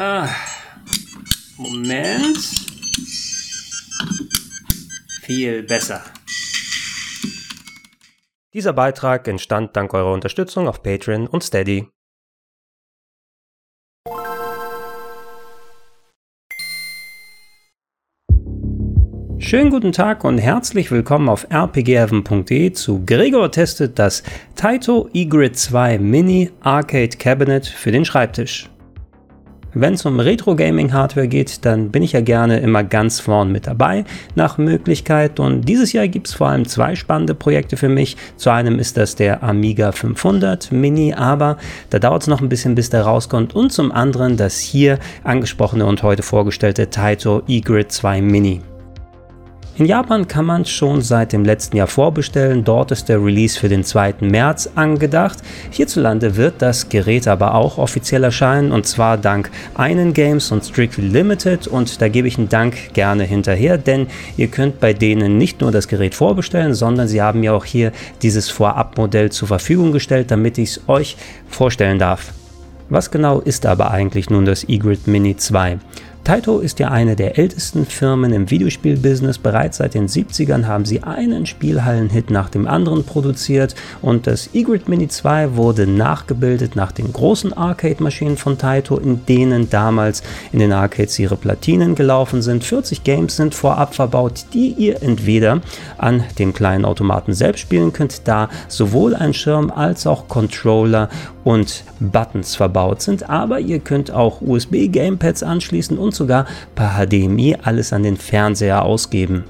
[0.00, 0.28] Ah,
[1.56, 2.38] Moment.
[5.22, 6.04] Viel besser.
[8.54, 11.88] Dieser Beitrag entstand dank eurer Unterstützung auf Patreon und Steady.
[19.40, 24.22] Schönen guten Tag und herzlich willkommen auf rpgheaven.de zu Gregor testet das
[24.54, 28.70] Taito eGrid 2 Mini Arcade Cabinet für den Schreibtisch.
[29.80, 34.04] Wenn es um Retro-Gaming-Hardware geht, dann bin ich ja gerne immer ganz vorn mit dabei,
[34.34, 35.38] nach Möglichkeit.
[35.38, 38.16] Und dieses Jahr gibt es vor allem zwei spannende Projekte für mich.
[38.36, 41.58] Zu einem ist das der Amiga 500 Mini, aber
[41.90, 43.54] da dauert es noch ein bisschen, bis der rauskommt.
[43.54, 48.62] Und zum anderen das hier angesprochene und heute vorgestellte Taito eGrid 2 Mini.
[49.78, 52.64] In Japan kann man schon seit dem letzten Jahr vorbestellen.
[52.64, 54.14] Dort ist der Release für den 2.
[54.22, 55.38] März angedacht.
[55.70, 61.06] Hierzulande wird das Gerät aber auch offiziell erscheinen und zwar dank einen Games und Strictly
[61.06, 65.60] Limited und da gebe ich einen Dank gerne hinterher, denn ihr könnt bei denen nicht
[65.60, 70.32] nur das Gerät vorbestellen, sondern sie haben ja auch hier dieses Vorabmodell zur Verfügung gestellt,
[70.32, 71.16] damit ich es euch
[71.48, 72.32] vorstellen darf.
[72.90, 75.78] Was genau ist aber eigentlich nun das eGrid Mini 2?
[76.28, 79.38] Taito ist ja eine der ältesten Firmen im Videospielbusiness.
[79.38, 84.90] Bereits seit den 70ern haben sie einen Spielhallen-Hit nach dem anderen produziert und das eGrid
[84.90, 90.22] Mini 2 wurde nachgebildet nach den großen Arcade-Maschinen von Taito, in denen damals
[90.52, 92.62] in den Arcades ihre Platinen gelaufen sind.
[92.62, 95.62] 40 Games sind vorab verbaut, die ihr entweder
[95.96, 101.08] an dem kleinen Automaten selbst spielen könnt, da sowohl ein Schirm als auch Controller
[101.48, 107.94] und Buttons verbaut sind, aber ihr könnt auch USB-Gamepads anschließen und sogar per HDMI alles
[107.94, 109.44] an den Fernseher ausgeben.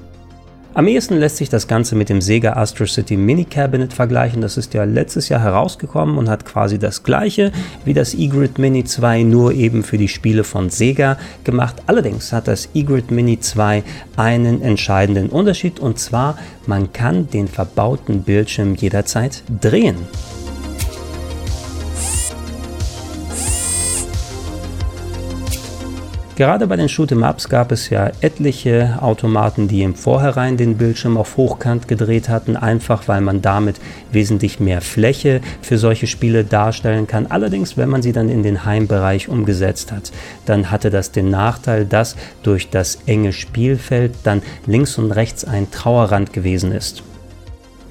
[0.75, 4.41] Am ehesten lässt sich das Ganze mit dem Sega Astro City Mini Cabinet vergleichen.
[4.41, 7.51] Das ist ja letztes Jahr herausgekommen und hat quasi das gleiche
[7.85, 11.75] wie das eGrid Mini 2, nur eben für die Spiele von Sega gemacht.
[11.87, 13.83] Allerdings hat das eGrid Mini 2
[14.15, 16.37] einen entscheidenden Unterschied und zwar,
[16.67, 19.97] man kann den verbauten Bildschirm jederzeit drehen.
[26.39, 31.35] Gerade bei den Shoot'em-Ups gab es ja etliche Automaten, die im Vorhinein den Bildschirm auf
[31.35, 33.75] Hochkant gedreht hatten, einfach weil man damit
[34.13, 37.27] wesentlich mehr Fläche für solche Spiele darstellen kann.
[37.27, 40.13] Allerdings, wenn man sie dann in den Heimbereich umgesetzt hat,
[40.45, 45.69] dann hatte das den Nachteil, dass durch das enge Spielfeld dann links und rechts ein
[45.71, 47.03] Trauerrand gewesen ist.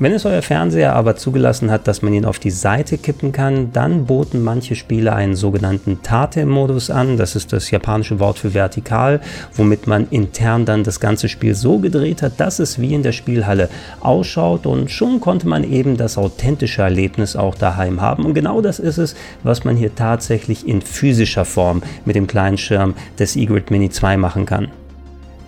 [0.01, 3.73] Wenn es euer Fernseher aber zugelassen hat, dass man ihn auf die Seite kippen kann,
[3.73, 7.17] dann boten manche Spiele einen sogenannten Tate-Modus an.
[7.17, 9.21] Das ist das japanische Wort für vertikal,
[9.57, 13.11] womit man intern dann das ganze Spiel so gedreht hat, dass es wie in der
[13.11, 18.25] Spielhalle ausschaut und schon konnte man eben das authentische Erlebnis auch daheim haben.
[18.25, 22.57] Und genau das ist es, was man hier tatsächlich in physischer Form mit dem kleinen
[22.57, 24.69] Schirm des eGrid Mini 2 machen kann.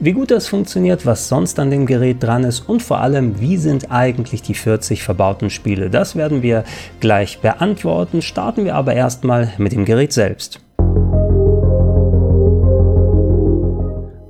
[0.02, 3.58] Wie gut das funktioniert, was sonst an dem Gerät dran ist und vor allem, wie
[3.58, 6.64] sind eigentlich die 40 verbauten Spiele, das werden wir
[7.00, 8.22] gleich beantworten.
[8.22, 10.60] Starten wir aber erstmal mit dem Gerät selbst.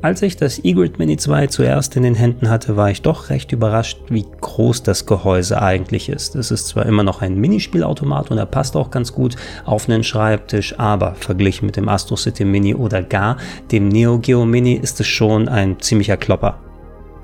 [0.03, 3.53] Als ich das eGrid Mini 2 zuerst in den Händen hatte, war ich doch recht
[3.53, 6.37] überrascht, wie groß das Gehäuse eigentlich ist.
[6.37, 10.03] Es ist zwar immer noch ein Minispielautomat und er passt auch ganz gut auf einen
[10.03, 13.37] Schreibtisch, aber verglichen mit dem Astro City Mini oder gar
[13.73, 16.59] dem Neo Geo Mini ist es schon ein ziemlicher Klopper.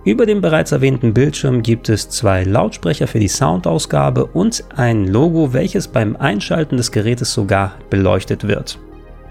[0.04, 5.54] Über dem bereits erwähnten Bildschirm gibt es zwei Lautsprecher für die Soundausgabe und ein Logo,
[5.54, 8.78] welches beim Einschalten des Gerätes sogar beleuchtet wird.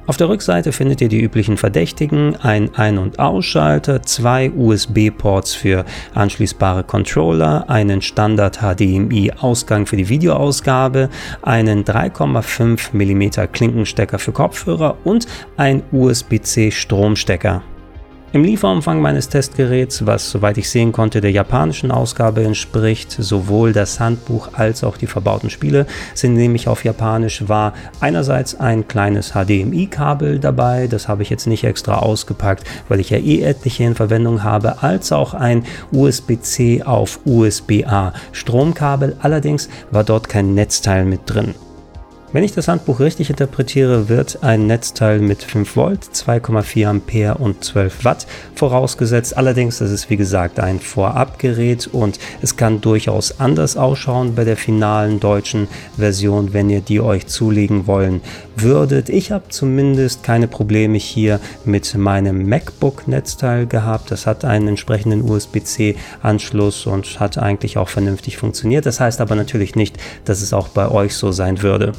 [0.08, 5.84] Auf der Rückseite findet ihr die üblichen Verdächtigen, ein Ein- und Ausschalter, zwei USB-Ports für
[6.14, 11.10] anschließbare Controller, einen Standard HDMI-Ausgang für die Videoausgabe,
[11.42, 15.26] einen 3,5 mm Klinkenstecker für Kopfhörer und
[15.58, 17.64] ein USB-C Stromstecker.
[18.34, 24.02] Im Lieferumfang meines Testgeräts, was soweit ich sehen konnte der japanischen Ausgabe entspricht, sowohl das
[24.02, 30.40] Handbuch als auch die verbauten Spiele sind nämlich auf Japanisch, war einerseits ein kleines HDMI-Kabel
[30.40, 34.44] dabei, das habe ich jetzt nicht extra ausgepackt, weil ich ja eh etliche in Verwendung
[34.44, 35.64] habe, als auch ein
[35.94, 41.56] USB-C auf USB-A Stromkabel, allerdings war dort kein Netzteil mit drin.
[42.32, 47.64] Wenn ich das Handbuch richtig interpretiere, wird ein Netzteil mit 5 Volt, 2,4 Ampere und
[47.64, 49.38] 12 Watt vorausgesetzt.
[49.38, 54.58] Allerdings ist es wie gesagt ein Vorabgerät und es kann durchaus anders ausschauen bei der
[54.58, 58.22] finalen deutschen Version, wenn ihr die euch zulegen wollen
[58.58, 59.08] würdet.
[59.10, 64.12] Ich habe zumindest keine Probleme hier mit meinem MacBook-Netzteil gehabt.
[64.12, 68.86] Das hat einen entsprechenden USB-C-Anschluss und hat eigentlich auch vernünftig funktioniert.
[68.86, 71.94] Das heißt aber natürlich nicht, dass es auch bei euch so sein würde.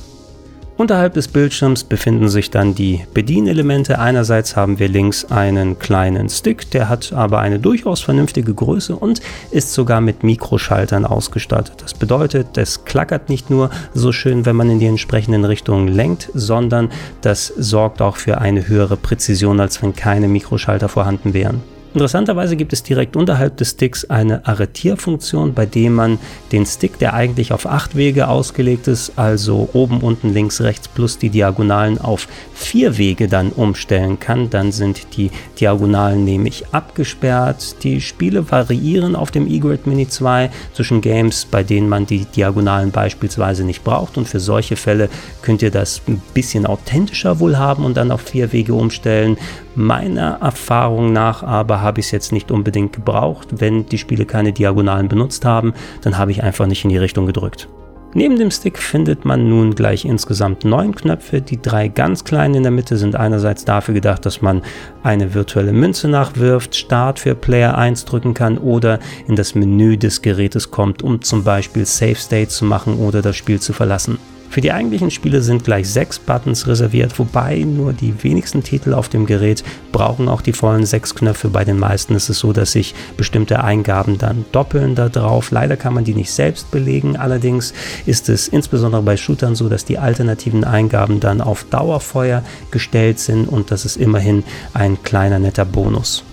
[0.78, 3.98] Unterhalb des Bildschirms befinden sich dann die Bedienelemente.
[3.98, 9.22] Einerseits haben wir links einen kleinen Stick, der hat aber eine durchaus vernünftige Größe und
[9.50, 11.76] ist sogar mit Mikroschaltern ausgestattet.
[11.80, 16.28] Das bedeutet, es klackert nicht nur so schön, wenn man in die entsprechenden Richtungen lenkt,
[16.34, 16.90] sondern
[17.22, 21.62] das sorgt auch für eine höhere Präzision, als wenn keine Mikroschalter vorhanden wären.
[21.96, 26.18] Interessanterweise gibt es direkt unterhalb des Sticks eine Arretierfunktion, bei der man
[26.52, 31.16] den Stick, der eigentlich auf acht Wege ausgelegt ist, also oben, unten, links, rechts plus
[31.16, 34.50] die Diagonalen auf vier Wege dann umstellen kann.
[34.50, 37.82] Dann sind die Diagonalen nämlich abgesperrt.
[37.82, 42.90] Die Spiele variieren auf dem eGrid Mini 2 zwischen Games, bei denen man die Diagonalen
[42.90, 45.08] beispielsweise nicht braucht und für solche Fälle
[45.40, 49.38] könnt ihr das ein bisschen authentischer wohl haben und dann auf vier Wege umstellen.
[49.78, 53.48] Meiner Erfahrung nach aber habe ich es jetzt nicht unbedingt gebraucht.
[53.60, 57.26] Wenn die Spiele keine Diagonalen benutzt haben, dann habe ich einfach nicht in die Richtung
[57.26, 57.68] gedrückt.
[58.14, 61.42] Neben dem Stick findet man nun gleich insgesamt neun Knöpfe.
[61.42, 64.62] Die drei ganz kleinen in der Mitte sind einerseits dafür gedacht, dass man
[65.02, 70.22] eine virtuelle Münze nachwirft, Start für Player 1 drücken kann oder in das Menü des
[70.22, 74.16] Gerätes kommt, um zum Beispiel Save State zu machen oder das Spiel zu verlassen.
[74.50, 79.08] Für die eigentlichen Spiele sind gleich sechs Buttons reserviert, wobei nur die wenigsten Titel auf
[79.08, 79.62] dem Gerät
[79.92, 81.48] brauchen auch die vollen sechs Knöpfe.
[81.48, 85.50] Bei den meisten ist es so, dass sich bestimmte Eingaben dann doppeln da drauf.
[85.50, 87.16] Leider kann man die nicht selbst belegen.
[87.16, 87.74] Allerdings
[88.06, 93.46] ist es insbesondere bei Shootern so, dass die alternativen Eingaben dann auf Dauerfeuer gestellt sind
[93.48, 94.44] und das ist immerhin
[94.74, 96.24] ein kleiner netter Bonus.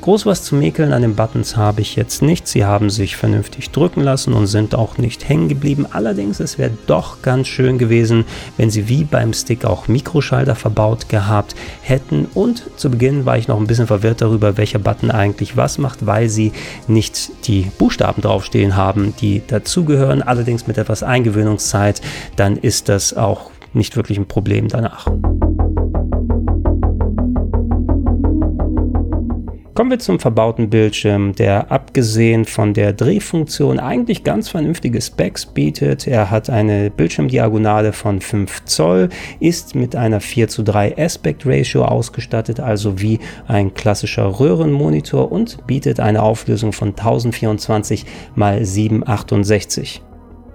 [0.00, 2.48] Groß was zu mäkeln an den Buttons habe ich jetzt nicht.
[2.48, 5.86] Sie haben sich vernünftig drücken lassen und sind auch nicht hängen geblieben.
[5.90, 8.24] Allerdings, es wäre doch ganz schön gewesen,
[8.56, 12.26] wenn sie wie beim Stick auch Mikroschalter verbaut gehabt hätten.
[12.32, 16.06] Und zu Beginn war ich noch ein bisschen verwirrt darüber, welcher Button eigentlich was macht,
[16.06, 16.52] weil sie
[16.88, 20.22] nicht die Buchstaben draufstehen haben, die dazugehören.
[20.22, 22.00] Allerdings mit etwas Eingewöhnungszeit,
[22.36, 25.06] dann ist das auch nicht wirklich ein Problem danach.
[29.80, 36.06] Kommen wir zum verbauten Bildschirm, der abgesehen von der Drehfunktion eigentlich ganz vernünftige Specs bietet.
[36.06, 41.86] Er hat eine Bildschirmdiagonale von 5 Zoll, ist mit einer 4 zu 3 Aspect Ratio
[41.86, 48.04] ausgestattet, also wie ein klassischer Röhrenmonitor und bietet eine Auflösung von 1024
[48.36, 50.02] x 768.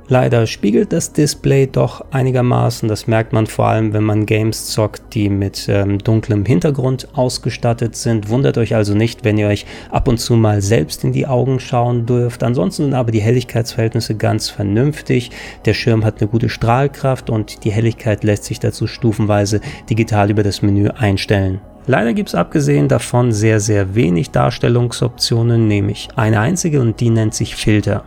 [0.07, 2.87] Leider spiegelt das Display doch einigermaßen.
[2.87, 7.95] Das merkt man vor allem, wenn man Games zockt, die mit ähm, dunklem Hintergrund ausgestattet
[7.95, 8.29] sind.
[8.29, 11.59] Wundert euch also nicht, wenn ihr euch ab und zu mal selbst in die Augen
[11.59, 12.43] schauen dürft.
[12.43, 15.31] Ansonsten sind aber die Helligkeitsverhältnisse ganz vernünftig.
[15.65, 19.59] Der Schirm hat eine gute Strahlkraft und die Helligkeit lässt sich dazu stufenweise
[19.89, 21.61] digital über das Menü einstellen.
[21.87, 27.33] Leider gibt es abgesehen davon sehr, sehr wenig Darstellungsoptionen, nämlich eine einzige und die nennt
[27.33, 28.03] sich Filter.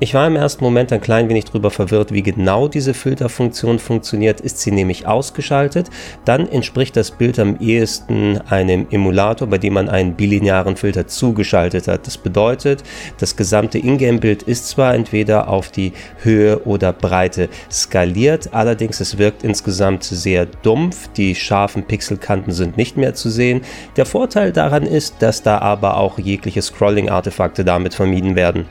[0.00, 4.40] Ich war im ersten Moment ein klein wenig darüber verwirrt, wie genau diese Filterfunktion funktioniert.
[4.40, 5.88] Ist sie nämlich ausgeschaltet,
[6.24, 11.86] dann entspricht das Bild am ehesten einem Emulator, bei dem man einen bilinearen Filter zugeschaltet
[11.86, 12.08] hat.
[12.08, 12.82] Das bedeutet,
[13.18, 15.92] das gesamte Ingame-Bild ist zwar entweder auf die
[16.22, 21.08] Höhe oder Breite skaliert, allerdings es wirkt insgesamt sehr dumpf.
[21.16, 23.60] Die scharfen Pixelkanten sind nicht mehr zu sehen.
[23.96, 28.66] Der Vorteil daran ist, dass da aber auch jegliche Scrolling-Artefakte damit vermieden werden.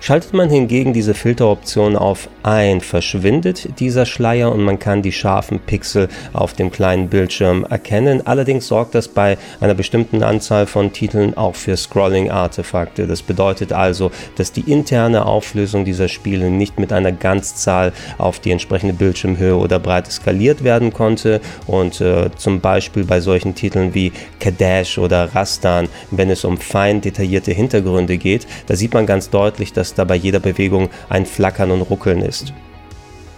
[0.00, 5.58] Schaltet man hingegen diese Filteroption auf ein, verschwindet dieser Schleier und man kann die scharfen
[5.58, 8.24] Pixel auf dem kleinen Bildschirm erkennen.
[8.24, 13.08] Allerdings sorgt das bei einer bestimmten Anzahl von Titeln auch für Scrolling-Artefakte.
[13.08, 18.52] Das bedeutet also, dass die interne Auflösung dieser Spiele nicht mit einer Ganzzahl auf die
[18.52, 24.12] entsprechende Bildschirmhöhe oder Breite skaliert werden konnte und äh, zum Beispiel bei solchen Titeln wie
[24.38, 29.72] Kadash oder Rastan, wenn es um fein detaillierte Hintergründe geht, da sieht man ganz deutlich,
[29.72, 32.52] dass dass da bei jeder Bewegung ein Flackern und Ruckeln ist.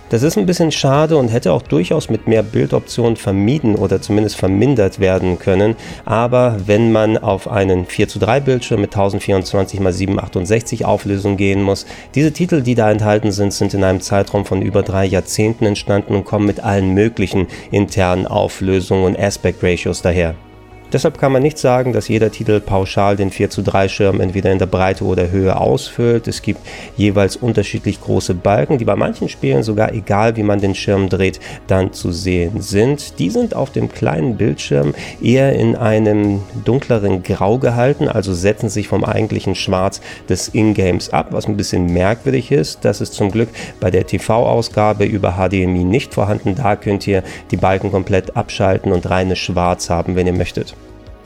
[0.09, 4.35] Das ist ein bisschen schade und hätte auch durchaus mit mehr Bildoptionen vermieden oder zumindest
[4.35, 5.77] vermindert werden können.
[6.05, 11.63] Aber wenn man auf einen 4 zu 3 Bildschirm mit 1024 x 768 Auflösung gehen
[11.63, 15.65] muss, diese Titel, die da enthalten sind, sind in einem Zeitraum von über drei Jahrzehnten
[15.65, 20.35] entstanden und kommen mit allen möglichen internen Auflösungen und Aspect Ratios daher.
[20.93, 24.51] Deshalb kann man nicht sagen, dass jeder Titel pauschal den 4 zu 3 Schirm entweder
[24.51, 26.27] in der Breite oder Höhe ausfüllt.
[26.27, 26.61] Es gibt
[26.97, 31.39] jeweils unterschiedlich große Balken, die bei manchen Spielen sogar egal wie man den Schirm dreht,
[31.69, 33.21] dann zu sehen sind.
[33.21, 38.89] Die sind auf dem kleinen Bildschirm eher in einem dunkleren Grau gehalten, also setzen sich
[38.89, 42.85] vom eigentlichen Schwarz des Ingames ab, was ein bisschen merkwürdig ist.
[42.85, 46.57] Das ist zum Glück bei der TV-Ausgabe über HDMI nicht vorhanden.
[46.57, 50.75] Da könnt ihr die Balken komplett abschalten und reines Schwarz haben, wenn ihr möchtet.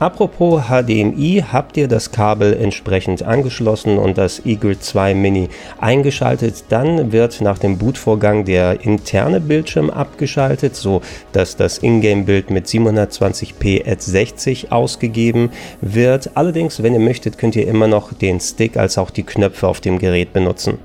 [0.04, 5.49] Apropos HDMI, habt ihr das Kabel entsprechend angeschlossen und das eGrid 2 Mini
[5.80, 11.00] eingeschaltet, dann wird nach dem Bootvorgang der interne Bildschirm abgeschaltet, so
[11.32, 15.49] dass das Ingame-Bild mit 720p at 60 ausgegeben
[15.80, 16.32] wird.
[16.37, 19.80] Allerdings, wenn ihr möchtet, könnt ihr immer noch den Stick als auch die Knöpfe auf
[19.80, 20.76] dem Gerät benutzen.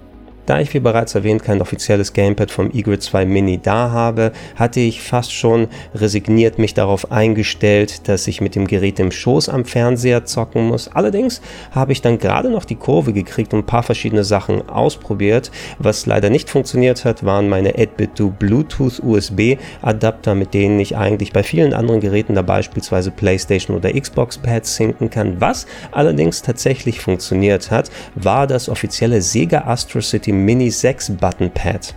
[0.50, 4.80] Da ich wie bereits erwähnt kein offizielles Gamepad vom eGrid 2 Mini da habe, hatte
[4.80, 9.64] ich fast schon resigniert mich darauf eingestellt, dass ich mit dem Gerät im Schoß am
[9.64, 10.88] Fernseher zocken muss.
[10.88, 15.52] Allerdings habe ich dann gerade noch die Kurve gekriegt und ein paar verschiedene Sachen ausprobiert.
[15.78, 21.32] Was leider nicht funktioniert hat, waren meine 8-Bit-Do Bluetooth USB Adapter, mit denen ich eigentlich
[21.32, 25.40] bei vielen anderen Geräten, da beispielsweise PlayStation oder Xbox Pads sinken kann.
[25.40, 31.94] Was allerdings tatsächlich funktioniert hat, war das offizielle Sega Astro City Mini 6 Button Pad.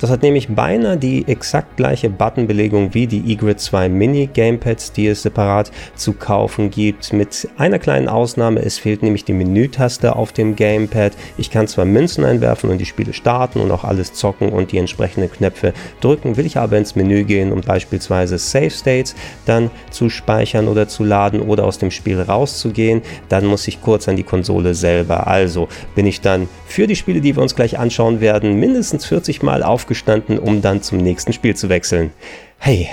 [0.00, 5.06] Das hat nämlich beinahe die exakt gleiche Buttonbelegung wie die eGrid 2 Mini Gamepads, die
[5.06, 7.12] es separat zu kaufen gibt.
[7.12, 11.12] Mit einer kleinen Ausnahme, es fehlt nämlich die Menütaste auf dem Gamepad.
[11.36, 14.78] Ich kann zwar Münzen einwerfen und die Spiele starten und auch alles zocken und die
[14.78, 19.14] entsprechenden Knöpfe drücken, will ich aber ins Menü gehen, um beispielsweise Save States
[19.44, 24.08] dann zu speichern oder zu laden oder aus dem Spiel rauszugehen, dann muss ich kurz
[24.08, 25.26] an die Konsole selber.
[25.26, 29.42] Also bin ich dann für die Spiele, die wir uns gleich anschauen werden, mindestens 40
[29.42, 32.12] Mal auf aufgestanden, um dann zum nächsten Spiel zu wechseln.
[32.58, 32.88] Hey,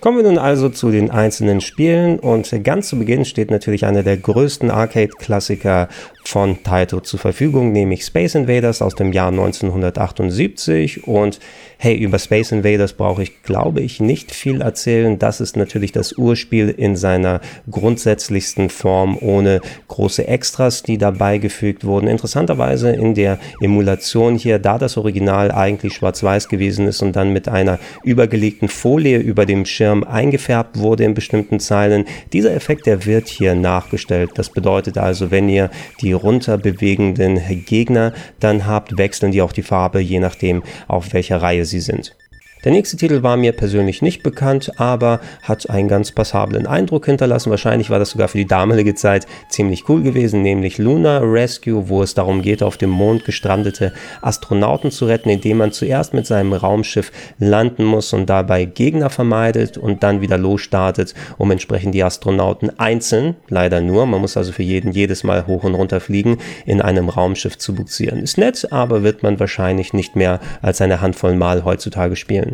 [0.00, 4.02] Kommen wir nun also zu den einzelnen Spielen und ganz zu Beginn steht natürlich einer
[4.02, 5.88] der größten Arcade-Klassiker
[6.24, 11.40] von Taito zur Verfügung, nämlich Space Invaders aus dem Jahr 1978 und
[11.78, 15.18] hey, über Space Invaders brauche ich, glaube ich, nicht viel erzählen.
[15.18, 21.84] Das ist natürlich das Urspiel in seiner grundsätzlichsten Form ohne große Extras, die dabei gefügt
[21.84, 22.06] wurden.
[22.06, 27.48] Interessanterweise in der Emulation hier, da das Original eigentlich schwarz-weiß gewesen ist und dann mit
[27.48, 32.04] einer übergelegten Folie über dem Schirm eingefärbt wurde in bestimmten Zeilen.
[32.32, 34.30] Dieser Effekt, der wird hier nachgestellt.
[34.36, 35.68] Das bedeutet also, wenn ihr
[36.00, 41.42] die runter bewegenden Gegner dann habt, wechseln die auch die Farbe, je nachdem, auf welcher
[41.42, 42.16] Reihe sie sind.
[42.64, 47.50] Der nächste Titel war mir persönlich nicht bekannt, aber hat einen ganz passablen Eindruck hinterlassen.
[47.50, 52.04] Wahrscheinlich war das sogar für die damalige Zeit ziemlich cool gewesen, nämlich Lunar Rescue, wo
[52.04, 56.52] es darum geht, auf dem Mond gestrandete Astronauten zu retten, indem man zuerst mit seinem
[56.52, 62.78] Raumschiff landen muss und dabei Gegner vermeidet und dann wieder losstartet, um entsprechend die Astronauten
[62.78, 66.80] einzeln, leider nur, man muss also für jeden jedes Mal hoch und runter fliegen, in
[66.80, 68.20] einem Raumschiff zu buxieren.
[68.20, 72.51] Ist nett, aber wird man wahrscheinlich nicht mehr als eine Handvoll Mal heutzutage spielen.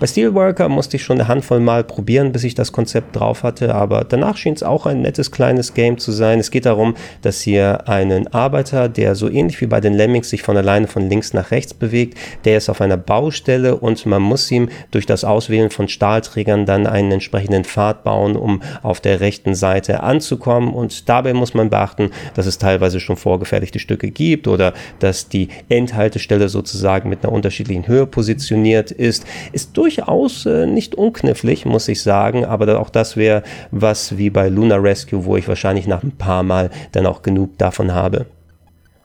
[0.00, 3.74] Bei Steelworker musste ich schon eine Handvoll Mal probieren, bis ich das Konzept drauf hatte,
[3.74, 6.40] aber danach schien es auch ein nettes kleines Game zu sein.
[6.40, 10.42] Es geht darum, dass ihr einen Arbeiter, der so ähnlich wie bei den Lemmings sich
[10.42, 14.50] von alleine von links nach rechts bewegt, der ist auf einer Baustelle und man muss
[14.50, 19.54] ihm durch das Auswählen von Stahlträgern dann einen entsprechenden Pfad bauen, um auf der rechten
[19.54, 24.72] Seite anzukommen und dabei muss man beachten, dass es teilweise schon vorgefertigte Stücke gibt oder
[24.98, 29.24] dass die Endhaltestelle sozusagen mit einer unterschiedlichen Höhe positioniert ist.
[29.52, 34.48] Ist durchaus äh, nicht unknifflig, muss ich sagen, aber auch das wäre was wie bei
[34.48, 38.26] Lunar Rescue, wo ich wahrscheinlich nach ein paar Mal dann auch genug davon habe.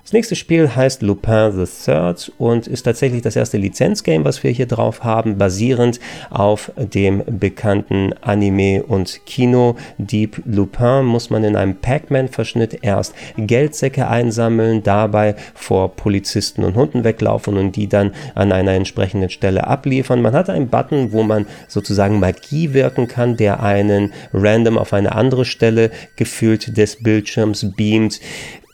[0.07, 4.51] Das nächste Spiel heißt Lupin the Third und ist tatsächlich das erste Lizenzgame, was wir
[4.51, 5.99] hier drauf haben, basierend
[6.29, 14.07] auf dem bekannten Anime und Kino Deep Lupin muss man in einem Pac-Man-Verschnitt erst Geldsäcke
[14.07, 20.21] einsammeln, dabei vor Polizisten und Hunden weglaufen und die dann an einer entsprechenden Stelle abliefern.
[20.21, 25.13] Man hat einen Button, wo man sozusagen Magie wirken kann, der einen random auf eine
[25.13, 28.21] andere Stelle gefühlt des Bildschirms beamt.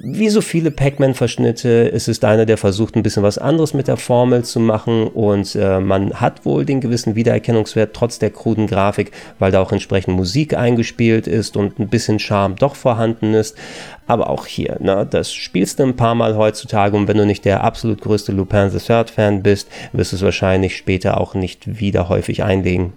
[0.05, 3.95] Wie so viele Pac-Man-Verschnitte es ist einer, der versucht, ein bisschen was anderes mit der
[3.95, 9.13] Formel zu machen und äh, man hat wohl den gewissen Wiedererkennungswert trotz der kruden Grafik,
[9.39, 13.55] weil da auch entsprechend Musik eingespielt ist und ein bisschen Charme doch vorhanden ist.
[14.05, 17.45] Aber auch hier, ne, das spielst du ein paar Mal heutzutage und wenn du nicht
[17.45, 21.79] der absolut größte Lupin the Third Fan bist, wirst du es wahrscheinlich später auch nicht
[21.79, 22.91] wieder häufig einlegen.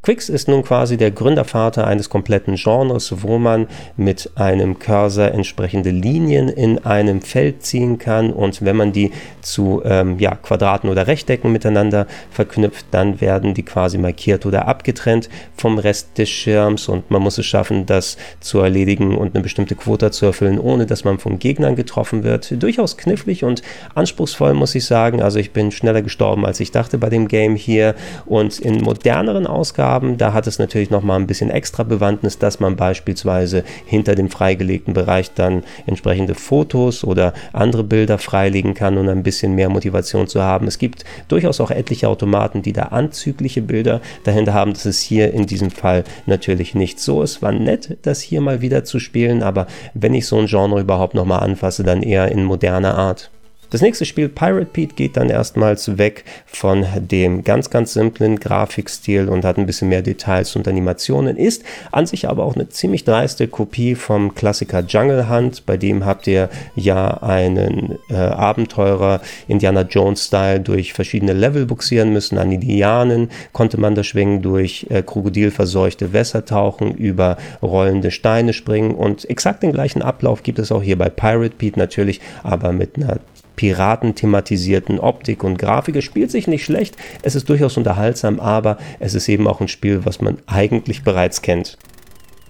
[0.00, 5.90] Quix ist nun quasi der Gründervater eines kompletten Genres, wo man mit einem Cursor entsprechende
[5.90, 9.10] Linien in einem Feld ziehen kann und wenn man die
[9.42, 15.28] zu ähm, ja, Quadraten oder Rechtecken miteinander verknüpft, dann werden die quasi markiert oder abgetrennt
[15.56, 19.74] vom Rest des Schirms und man muss es schaffen, das zu erledigen und eine bestimmte
[19.74, 22.62] Quote zu erfüllen, ohne dass man von Gegnern getroffen wird.
[22.62, 23.62] Durchaus knifflig und
[23.96, 25.20] anspruchsvoll, muss ich sagen.
[25.20, 29.46] Also ich bin schneller gestorben, als ich dachte bei dem Game hier und in moderneren
[29.48, 34.14] Ausgaben Ausgaben, da hat es natürlich nochmal ein bisschen extra Bewandtnis, dass man beispielsweise hinter
[34.14, 39.70] dem freigelegten Bereich dann entsprechende Fotos oder andere Bilder freilegen kann und ein bisschen mehr
[39.70, 40.66] Motivation zu haben.
[40.66, 44.74] Es gibt durchaus auch etliche Automaten, die da anzügliche Bilder dahinter haben.
[44.74, 47.22] Das ist hier in diesem Fall natürlich nicht so.
[47.22, 50.80] Es war nett, das hier mal wieder zu spielen, aber wenn ich so ein Genre
[50.80, 53.30] überhaupt nochmal anfasse, dann eher in moderner Art.
[53.70, 59.28] Das nächste Spiel Pirate Pete geht dann erstmals weg von dem ganz, ganz simplen Grafikstil
[59.28, 63.04] und hat ein bisschen mehr Details und Animationen, ist an sich aber auch eine ziemlich
[63.04, 69.82] dreiste Kopie vom Klassiker Jungle Hunt, bei dem habt ihr ja einen äh, Abenteurer Indiana
[69.82, 72.38] Jones-Style durch verschiedene Level buxieren müssen.
[72.38, 78.94] An Indianen konnte man da schwingen, durch äh, krokodilverseuchte Wässer tauchen, über rollende Steine springen
[78.94, 82.96] und exakt den gleichen Ablauf gibt es auch hier bei Pirate Pete natürlich, aber mit
[82.96, 83.18] einer
[83.58, 85.96] piratenthematisierten Optik und Grafik.
[85.96, 89.66] Es spielt sich nicht schlecht, es ist durchaus unterhaltsam, aber es ist eben auch ein
[89.66, 91.76] Spiel, was man eigentlich bereits kennt.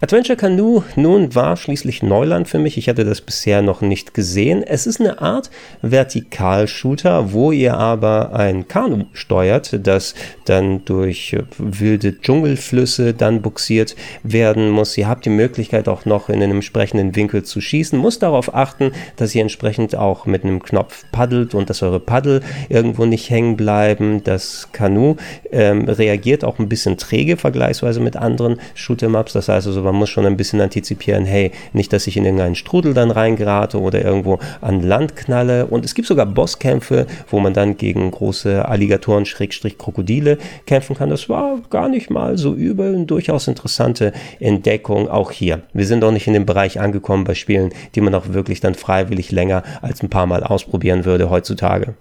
[0.00, 2.78] Adventure Canoe nun war schließlich Neuland für mich.
[2.78, 4.62] Ich hatte das bisher noch nicht gesehen.
[4.62, 5.50] Es ist eine Art
[5.82, 10.14] Vertikalshooter, wo ihr aber ein Kanu steuert, das
[10.44, 14.96] dann durch wilde Dschungelflüsse dann buxiert werden muss.
[14.96, 17.98] Ihr habt die Möglichkeit auch noch in einem entsprechenden Winkel zu schießen.
[17.98, 22.42] Muss darauf achten, dass ihr entsprechend auch mit einem Knopf paddelt und dass eure Paddel
[22.68, 24.22] irgendwo nicht hängen bleiben.
[24.22, 25.16] Das Kanu
[25.50, 29.32] ähm, reagiert auch ein bisschen träge vergleichsweise mit anderen Shoot'em-Ups.
[29.32, 32.54] Das heißt also, man muss schon ein bisschen antizipieren, hey, nicht, dass ich in irgendeinen
[32.54, 35.66] Strudel dann reingerate oder irgendwo an Land knalle.
[35.66, 41.08] Und es gibt sogar Bosskämpfe, wo man dann gegen große Alligatoren, Schrägstrich Krokodile kämpfen kann.
[41.08, 45.62] Das war gar nicht mal so übel, eine durchaus interessante Entdeckung auch hier.
[45.72, 48.74] Wir sind auch nicht in dem Bereich angekommen bei Spielen, die man auch wirklich dann
[48.74, 51.94] freiwillig länger als ein paar Mal ausprobieren würde heutzutage.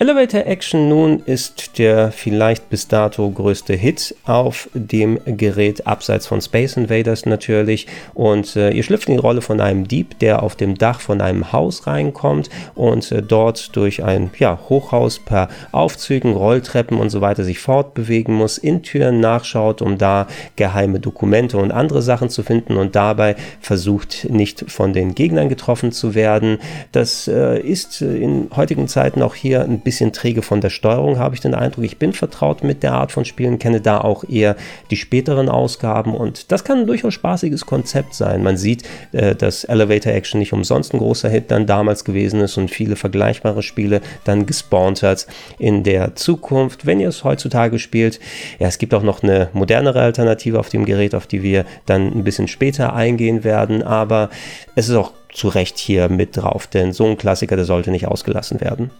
[0.00, 6.40] Elevator Action nun ist der vielleicht bis dato größte Hit auf dem Gerät, abseits von
[6.40, 7.88] Space Invaders natürlich.
[8.14, 11.20] Und äh, ihr schlüpft in die Rolle von einem Dieb, der auf dem Dach von
[11.20, 17.20] einem Haus reinkommt und äh, dort durch ein ja, Hochhaus per Aufzügen, Rolltreppen und so
[17.20, 22.44] weiter sich fortbewegen muss, in Türen nachschaut, um da geheime Dokumente und andere Sachen zu
[22.44, 26.58] finden und dabei versucht, nicht von den Gegnern getroffen zu werden.
[26.92, 31.34] Das äh, ist in heutigen Zeiten auch hier ein bisschen träge von der Steuerung, habe
[31.34, 31.82] ich den Eindruck.
[31.82, 34.54] Ich bin vertraut mit der Art von Spielen, kenne da auch eher
[34.90, 38.42] die späteren Ausgaben und das kann ein durchaus spaßiges Konzept sein.
[38.42, 42.58] Man sieht, äh, dass Elevator Action nicht umsonst ein großer Hit dann damals gewesen ist
[42.58, 45.26] und viele vergleichbare Spiele dann gespawnt hat
[45.58, 46.84] in der Zukunft.
[46.84, 48.20] Wenn ihr es heutzutage spielt,
[48.58, 52.08] ja, es gibt auch noch eine modernere Alternative auf dem Gerät, auf die wir dann
[52.08, 54.28] ein bisschen später eingehen werden, aber
[54.74, 58.06] es ist auch zu Recht hier mit drauf, denn so ein Klassiker, der sollte nicht
[58.06, 58.90] ausgelassen werden.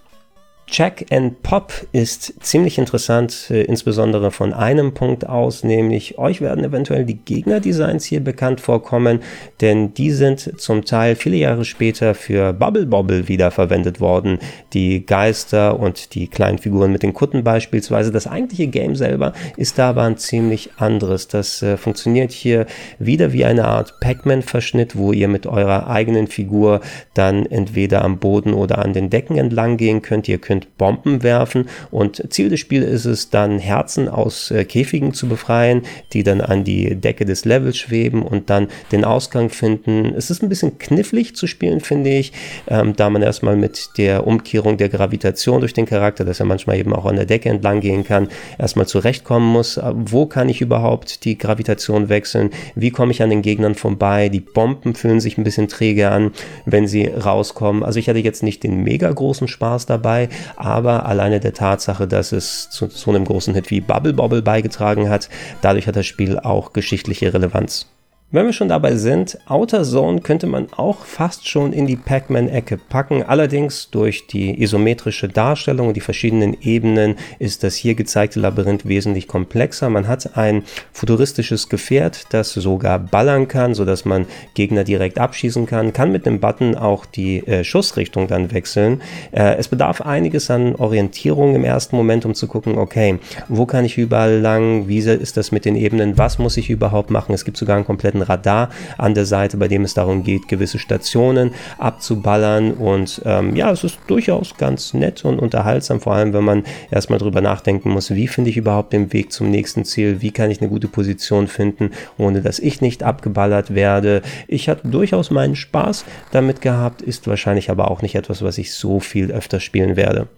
[0.70, 6.62] Check and Pop ist ziemlich interessant, äh, insbesondere von einem Punkt aus, nämlich euch werden
[6.62, 9.20] eventuell die Gegnerdesigns hier bekannt vorkommen,
[9.62, 14.38] denn die sind zum Teil viele Jahre später für Bubble Bobble wieder verwendet worden.
[14.74, 18.12] Die Geister und die kleinen Figuren mit den Kutten beispielsweise.
[18.12, 21.28] Das eigentliche Game selber ist da aber ein ziemlich anderes.
[21.28, 22.66] Das äh, funktioniert hier
[22.98, 26.82] wieder wie eine Art Pac-Man-Verschnitt, wo ihr mit eurer eigenen Figur
[27.14, 30.28] dann entweder am Boden oder an den Decken entlang gehen könnt.
[30.28, 34.64] Ihr könnt könnt Bomben werfen und Ziel des Spiels ist es dann Herzen aus äh,
[34.64, 39.50] Käfigen zu befreien, die dann an die Decke des Levels schweben und dann den Ausgang
[39.50, 40.14] finden.
[40.16, 42.32] Es ist ein bisschen knifflig zu spielen, finde ich,
[42.68, 46.78] ähm, da man erstmal mit der Umkehrung der Gravitation durch den Charakter, dass er manchmal
[46.78, 49.76] eben auch an der Decke entlang gehen kann, erstmal zurechtkommen muss.
[49.76, 52.50] Äh, wo kann ich überhaupt die Gravitation wechseln?
[52.74, 54.28] Wie komme ich an den Gegnern vorbei?
[54.28, 56.32] Die Bomben fühlen sich ein bisschen träge an,
[56.64, 57.82] wenn sie rauskommen.
[57.82, 62.32] Also ich hatte jetzt nicht den mega großen Spaß dabei, aber alleine der Tatsache, dass
[62.32, 65.28] es zu so einem großen Hit wie Bubble Bobble beigetragen hat,
[65.60, 67.86] dadurch hat das Spiel auch geschichtliche Relevanz.
[68.30, 72.76] Wenn wir schon dabei sind, Outer Zone könnte man auch fast schon in die Pac-Man-Ecke
[72.76, 73.22] packen.
[73.22, 79.28] Allerdings durch die isometrische Darstellung und die verschiedenen Ebenen ist das hier gezeigte Labyrinth wesentlich
[79.28, 79.88] komplexer.
[79.88, 85.94] Man hat ein futuristisches Gefährt, das sogar ballern kann, sodass man Gegner direkt abschießen kann,
[85.94, 89.00] kann mit dem Button auch die äh, Schussrichtung dann wechseln.
[89.32, 93.86] Äh, es bedarf einiges an Orientierung im ersten Moment, um zu gucken, okay, wo kann
[93.86, 97.32] ich überall lang, wie ist das mit den Ebenen, was muss ich überhaupt machen.
[97.32, 100.48] Es gibt sogar einen kompletten ein Radar an der Seite, bei dem es darum geht,
[100.48, 102.72] gewisse Stationen abzuballern.
[102.72, 107.18] Und ähm, ja, es ist durchaus ganz nett und unterhaltsam, vor allem wenn man erstmal
[107.18, 110.60] drüber nachdenken muss, wie finde ich überhaupt den Weg zum nächsten Ziel, wie kann ich
[110.60, 114.22] eine gute Position finden, ohne dass ich nicht abgeballert werde.
[114.46, 118.74] Ich hatte durchaus meinen Spaß damit gehabt, ist wahrscheinlich aber auch nicht etwas, was ich
[118.74, 120.28] so viel öfter spielen werde.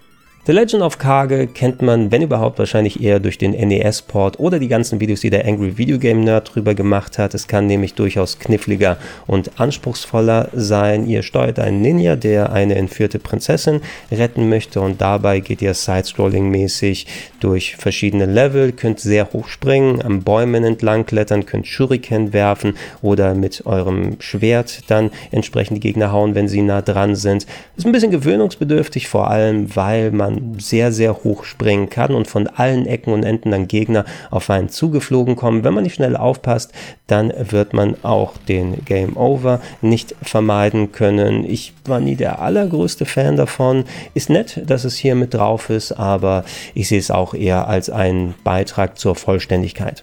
[0.47, 4.69] The Legend of Kage kennt man, wenn überhaupt, wahrscheinlich eher durch den NES-Port oder die
[4.69, 7.35] ganzen Videos, die der Angry Video Game Nerd drüber gemacht hat.
[7.35, 11.09] Es kann nämlich durchaus kniffliger und anspruchsvoller sein.
[11.09, 13.81] Ihr steuert einen Ninja, der eine entführte Prinzessin
[14.13, 17.09] retten möchte und dabei geht ihr Side-Scrolling-mäßig
[17.41, 23.35] durch verschiedene Level, könnt sehr hoch springen, an Bäumen entlang klettern, könnt Shuriken werfen oder
[23.35, 27.49] mit eurem Schwert dann entsprechend die Gegner hauen, wenn sie nah dran sind.
[27.77, 32.47] Ist ein bisschen gewöhnungsbedürftig, vor allem weil man sehr, sehr hoch springen kann und von
[32.47, 35.65] allen Ecken und Enden dann Gegner auf einen zugeflogen kommen.
[35.65, 36.73] Wenn man nicht schnell aufpasst,
[37.07, 41.45] dann wird man auch den Game Over nicht vermeiden können.
[41.45, 43.85] Ich war nie der allergrößte Fan davon.
[44.15, 46.45] Ist nett, dass es hier mit drauf ist, aber
[46.75, 50.03] ich sehe es auch eher als einen Beitrag zur Vollständigkeit.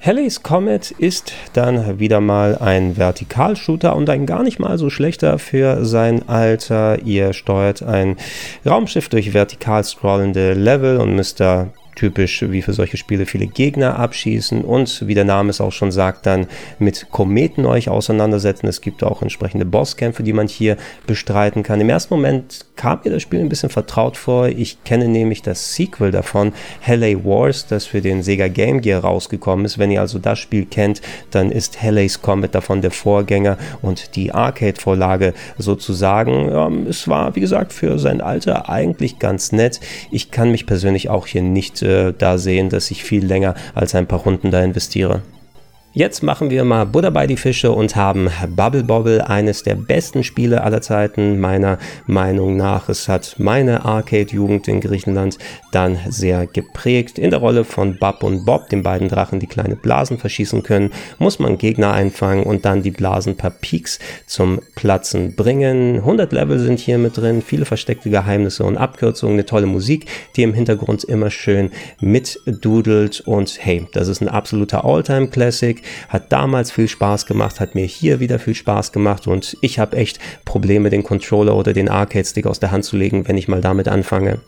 [0.00, 5.38] Halley's Comet ist dann wieder mal ein Vertikalshooter und ein gar nicht mal so schlechter
[5.38, 7.02] für sein Alter.
[7.02, 8.16] Ihr steuert ein
[8.64, 13.98] Raumschiff durch vertikal scrollende Level und müsst da typisch wie für solche Spiele viele Gegner
[13.98, 16.46] abschießen und wie der Name es auch schon sagt, dann
[16.78, 18.68] mit Kometen euch auseinandersetzen.
[18.68, 21.80] Es gibt auch entsprechende Bosskämpfe, die man hier bestreiten kann.
[21.80, 24.48] Im ersten Moment kam mir das Spiel ein bisschen vertraut vor.
[24.48, 29.64] Ich kenne nämlich das Sequel davon, Hellay Wars, das für den Sega Game Gear rausgekommen
[29.64, 29.78] ist.
[29.78, 34.32] Wenn ihr also das Spiel kennt, dann ist Hallay's Comet davon der Vorgänger und die
[34.32, 36.86] Arcade-Vorlage sozusagen.
[36.86, 39.80] Es war, wie gesagt, für sein Alter eigentlich ganz nett.
[40.10, 43.94] Ich kann mich persönlich auch hier nicht äh, da sehen, dass ich viel länger als
[43.94, 45.22] ein paar Runden da investiere.
[45.98, 50.24] Jetzt machen wir mal Butter bei die Fische und haben Bubble Bobble, eines der besten
[50.24, 52.90] Spiele aller Zeiten, meiner Meinung nach.
[52.90, 55.38] Es hat meine Arcade-Jugend in Griechenland
[55.72, 57.18] dann sehr geprägt.
[57.18, 60.90] In der Rolle von Bub und Bob, den beiden Drachen, die kleine Blasen verschießen können,
[61.18, 65.96] muss man Gegner einfangen und dann die Blasen per Peaks zum Platzen bringen.
[65.96, 70.04] 100 Level sind hier mit drin, viele versteckte Geheimnisse und Abkürzungen, eine tolle Musik,
[70.36, 76.70] die im Hintergrund immer schön mitdudelt und hey, das ist ein absoluter All-Time-Classic hat damals
[76.70, 80.90] viel Spaß gemacht, hat mir hier wieder viel Spaß gemacht und ich habe echt Probleme,
[80.90, 84.40] den Controller oder den Arcade-Stick aus der Hand zu legen, wenn ich mal damit anfange.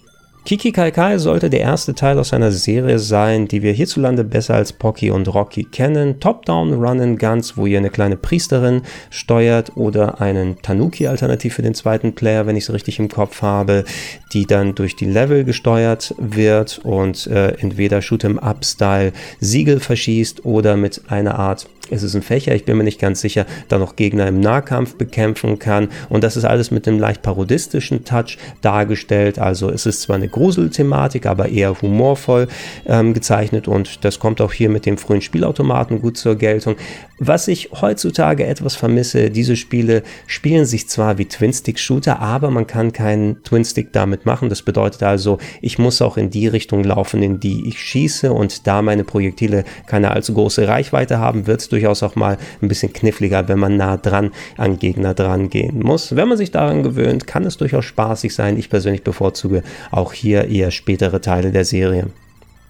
[0.48, 4.54] Kiki Kai Kai sollte der erste Teil aus einer Serie sein, die wir hierzulande besser
[4.54, 6.20] als Pocky und Rocky kennen.
[6.20, 8.80] Top-Down Run and Guns, wo ihr eine kleine Priesterin
[9.10, 13.42] steuert oder einen Tanuki alternativ für den zweiten Player, wenn ich es richtig im Kopf
[13.42, 13.84] habe,
[14.32, 20.78] die dann durch die Level gesteuert wird und äh, entweder Shoot'em Up-Style Siegel verschießt oder
[20.78, 23.96] mit einer Art es ist ein Fächer, ich bin mir nicht ganz sicher, da noch
[23.96, 25.88] Gegner im Nahkampf bekämpfen kann.
[26.08, 29.38] Und das ist alles mit einem leicht parodistischen Touch dargestellt.
[29.38, 32.46] Also es ist zwar eine Gruselthematik, aber eher humorvoll
[32.86, 36.76] ähm, gezeichnet und das kommt auch hier mit dem frühen Spielautomaten gut zur Geltung.
[37.18, 42.92] Was ich heutzutage etwas vermisse, diese Spiele spielen sich zwar wie Twin-Stick-Shooter, aber man kann
[42.92, 44.48] keinen Twin-Stick damit machen.
[44.48, 48.68] Das bedeutet also, ich muss auch in die Richtung laufen, in die ich schieße und
[48.68, 52.92] da meine Projektile keine allzu große Reichweite haben, wird es durchaus auch mal ein bisschen
[52.92, 56.14] kniffliger, wenn man nah dran an Gegner dran gehen muss.
[56.14, 58.56] Wenn man sich daran gewöhnt, kann es durchaus spaßig sein.
[58.56, 62.06] Ich persönlich bevorzuge auch hier eher spätere Teile der Serie.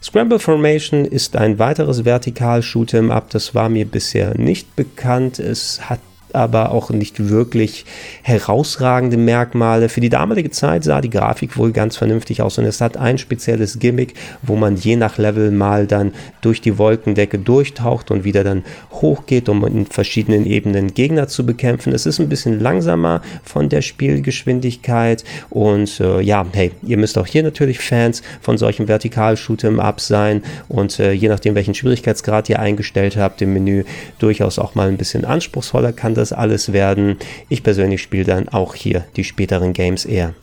[0.02, 5.40] Scramble Formation ist ein weiteres Vertikal-Shoot'em Up, das war mir bisher nicht bekannt.
[5.40, 5.98] Es hat
[6.32, 7.84] aber auch nicht wirklich
[8.22, 9.88] herausragende Merkmale.
[9.88, 13.18] Für die damalige Zeit sah die Grafik wohl ganz vernünftig aus und es hat ein
[13.18, 18.44] spezielles Gimmick, wo man je nach Level mal dann durch die Wolkendecke durchtaucht und wieder
[18.44, 21.92] dann hochgeht, um in verschiedenen Ebenen Gegner zu bekämpfen.
[21.92, 27.26] Es ist ein bisschen langsamer von der Spielgeschwindigkeit und äh, ja, hey, ihr müsst auch
[27.26, 33.16] hier natürlich Fans von solchen Vertikal-Shoot'em-Ups sein und äh, je nachdem, welchen Schwierigkeitsgrad ihr eingestellt
[33.16, 33.84] habt im Menü,
[34.18, 37.16] durchaus auch mal ein bisschen anspruchsvoller kann das alles werden.
[37.48, 40.34] Ich persönlich spiele dann auch hier die späteren Games eher.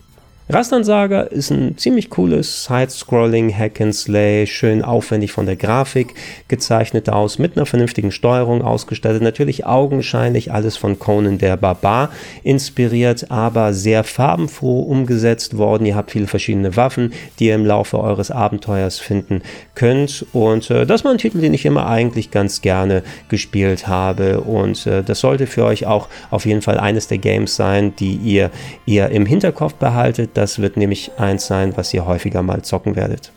[0.48, 6.14] Rastansager ist ein ziemlich cooles Side-Scrolling Hack and Slay, schön aufwendig von der Grafik
[6.48, 9.24] gezeichnet aus, mit einer vernünftigen Steuerung ausgestattet.
[9.24, 12.12] Natürlich augenscheinlich alles von Conan der Barbar
[12.44, 15.88] inspiriert, aber sehr farbenfroh umgesetzt worden.
[15.88, 19.42] Ihr habt viele verschiedene Waffen, die ihr im Laufe eures Abenteuers finden
[19.74, 20.28] könnt.
[20.32, 24.42] Und äh, das war ein Titel, den ich immer eigentlich ganz gerne gespielt habe.
[24.42, 28.14] Und äh, das sollte für euch auch auf jeden Fall eines der Games sein, die
[28.18, 28.52] ihr
[28.86, 33.32] eher im Hinterkopf behaltet das wird nämlich eins sein, was ihr häufiger mal zocken werdet.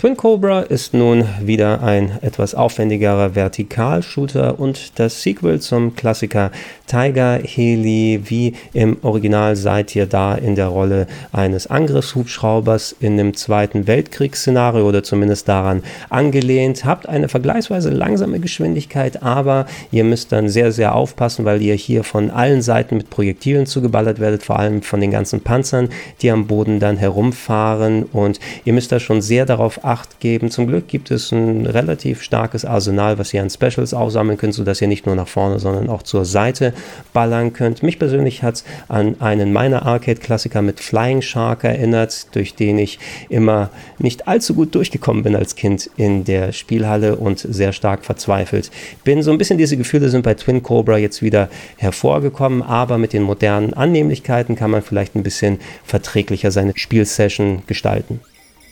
[0.00, 6.52] Twin Cobra ist nun wieder ein etwas aufwendigerer Vertikalshooter und das Sequel zum Klassiker
[6.86, 8.20] Tiger Heli.
[8.26, 14.88] Wie im Original seid ihr da in der Rolle eines Angriffshubschraubers in einem Zweiten Weltkriegsszenario
[14.88, 16.84] oder zumindest daran angelehnt.
[16.84, 22.04] Habt eine vergleichsweise langsame Geschwindigkeit, aber ihr müsst dann sehr, sehr aufpassen, weil ihr hier
[22.04, 25.88] von allen Seiten mit Projektilen zugeballert werdet, vor allem von den ganzen Panzern,
[26.22, 30.50] die am Boden dann herumfahren und ihr müsst da schon sehr darauf Acht geben.
[30.50, 34.82] Zum Glück gibt es ein relativ starkes Arsenal, was ihr an Specials aufsammeln könnt, sodass
[34.82, 36.74] ihr nicht nur nach vorne, sondern auch zur Seite
[37.14, 37.82] ballern könnt.
[37.82, 42.98] Mich persönlich hat es an einen meiner Arcade-Klassiker mit Flying Shark erinnert, durch den ich
[43.30, 48.70] immer nicht allzu gut durchgekommen bin als Kind in der Spielhalle und sehr stark verzweifelt
[49.04, 49.22] bin.
[49.22, 51.48] So ein bisschen diese Gefühle sind bei Twin Cobra jetzt wieder
[51.78, 58.20] hervorgekommen, aber mit den modernen Annehmlichkeiten kann man vielleicht ein bisschen verträglicher seine Spielsession gestalten.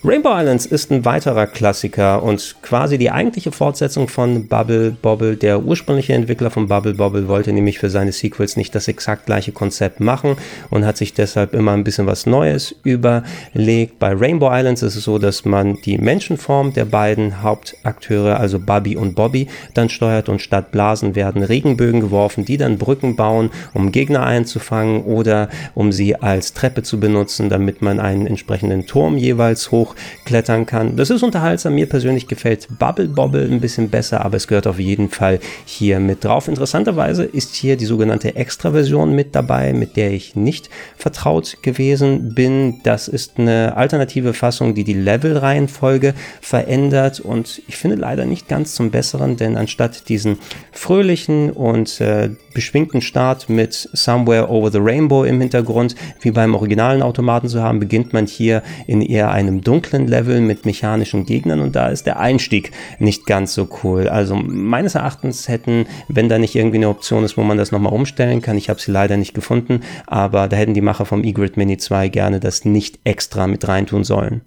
[0.09, 5.37] Rainbow Islands ist ein weiterer Klassiker und quasi die eigentliche Fortsetzung von Bubble Bobble.
[5.37, 9.51] Der ursprüngliche Entwickler von Bubble Bobble wollte nämlich für seine Sequels nicht das exakt gleiche
[9.51, 10.37] Konzept machen
[10.71, 13.99] und hat sich deshalb immer ein bisschen was Neues überlegt.
[13.99, 18.97] Bei Rainbow Islands ist es so, dass man die Menschenform der beiden Hauptakteure, also Bubby
[18.97, 23.91] und Bobby, dann steuert und statt Blasen werden Regenbögen geworfen, die dann Brücken bauen, um
[23.91, 29.73] Gegner einzufangen oder um sie als Treppe zu benutzen, damit man einen entsprechenden Turm jeweils
[29.73, 30.97] hoch klettern kann.
[30.97, 31.75] Das ist unterhaltsam.
[31.75, 36.01] Mir persönlich gefällt Bubble Bobble ein bisschen besser, aber es gehört auf jeden Fall hier
[36.01, 36.49] mit drauf.
[36.49, 42.81] Interessanterweise ist hier die sogenannte Extra-Version mit dabei, mit der ich nicht vertraut gewesen bin.
[42.83, 48.75] Das ist eine alternative Fassung, die die Level-Reihenfolge verändert und ich finde leider nicht ganz
[48.75, 50.39] zum Besseren, denn anstatt diesen
[50.73, 57.03] fröhlichen und äh, beschwingten Start mit Somewhere Over the Rainbow im Hintergrund, wie beim originalen
[57.03, 61.61] Automaten zu haben, beginnt man hier in eher einem dunklen dunklen Level mit mechanischen Gegnern
[61.61, 64.09] und da ist der Einstieg nicht ganz so cool.
[64.09, 67.93] Also meines Erachtens hätten, wenn da nicht irgendwie eine Option ist, wo man das nochmal
[67.93, 71.59] umstellen kann, ich habe sie leider nicht gefunden, aber da hätten die Macher vom eGrid
[71.59, 74.41] Mini 2 gerne das nicht extra mit reintun sollen.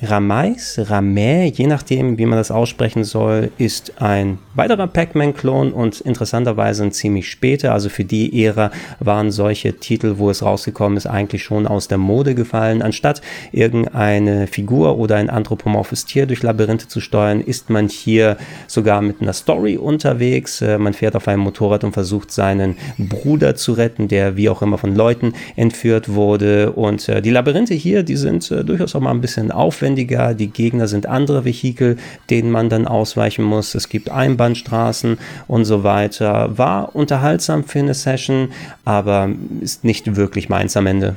[0.00, 6.84] Ramais, Ramais, je nachdem, wie man das aussprechen soll, ist ein weiterer Pac-Man-Klon und interessanterweise
[6.84, 7.72] ein ziemlich später.
[7.72, 11.98] Also für die Ära waren solche Titel, wo es rausgekommen ist, eigentlich schon aus der
[11.98, 12.80] Mode gefallen.
[12.80, 18.36] Anstatt irgendeine Figur oder ein anthropomorphes Tier durch Labyrinthe zu steuern, ist man hier
[18.68, 20.62] sogar mit einer Story unterwegs.
[20.62, 24.62] Äh, man fährt auf einem Motorrad und versucht seinen Bruder zu retten, der wie auch
[24.62, 26.70] immer von Leuten entführt wurde.
[26.70, 30.34] Und äh, die Labyrinthe hier, die sind äh, durchaus auch mal ein bisschen aufwendig aufwendiger,
[30.34, 31.96] die Gegner sind andere Vehikel,
[32.28, 36.58] denen man dann ausweichen muss, es gibt Einbahnstraßen und so weiter.
[36.58, 38.50] War unterhaltsam für eine Session,
[38.84, 39.30] aber
[39.62, 41.16] ist nicht wirklich meins am Ende.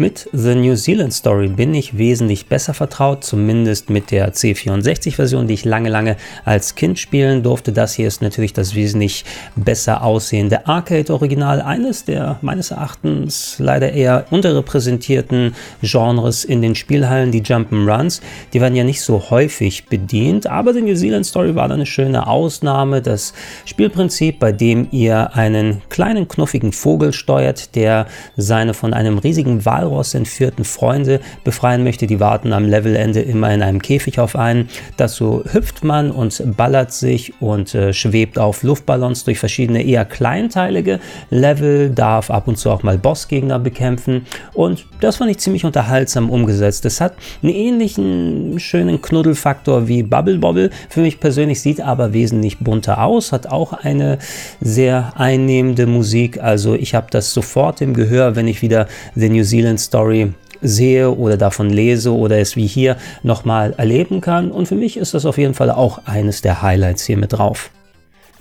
[0.00, 5.54] Mit The New Zealand Story bin ich wesentlich besser vertraut, zumindest mit der C64-Version, die
[5.54, 7.72] ich lange, lange als Kind spielen durfte.
[7.72, 9.24] Das hier ist natürlich das wesentlich
[9.56, 17.42] besser aussehende Arcade-Original, eines der meines Erachtens leider eher unterrepräsentierten Genres in den Spielhallen, die
[17.42, 18.20] Jump'n'Runs.
[18.52, 21.86] Die werden ja nicht so häufig bedient, aber The New Zealand Story war da eine
[21.86, 23.02] schöne Ausnahme.
[23.02, 23.34] Das
[23.64, 28.06] Spielprinzip, bei dem ihr einen kleinen knuffigen Vogel steuert, der
[28.36, 32.06] seine von einem riesigen Wal Walross entführten Freunde befreien möchte.
[32.06, 34.68] Die warten am Levelende immer in einem Käfig auf einen.
[34.96, 41.00] Dazu hüpft man und ballert sich und äh, schwebt auf Luftballons durch verschiedene eher kleinteilige
[41.30, 46.30] Level, darf ab und zu auch mal Bossgegner bekämpfen und das fand ich ziemlich unterhaltsam
[46.30, 46.84] umgesetzt.
[46.84, 50.70] Es hat einen ähnlichen schönen Knuddelfaktor wie Bubble Bobble.
[50.88, 54.18] Für mich persönlich sieht aber wesentlich bunter aus, hat auch eine
[54.60, 56.42] sehr einnehmende Musik.
[56.42, 61.10] Also ich habe das sofort im Gehör, wenn ich wieder The New Zealand Story sehe
[61.10, 64.50] oder davon lese oder es wie hier nochmal erleben kann.
[64.50, 67.70] Und für mich ist das auf jeden Fall auch eines der Highlights hier mit drauf.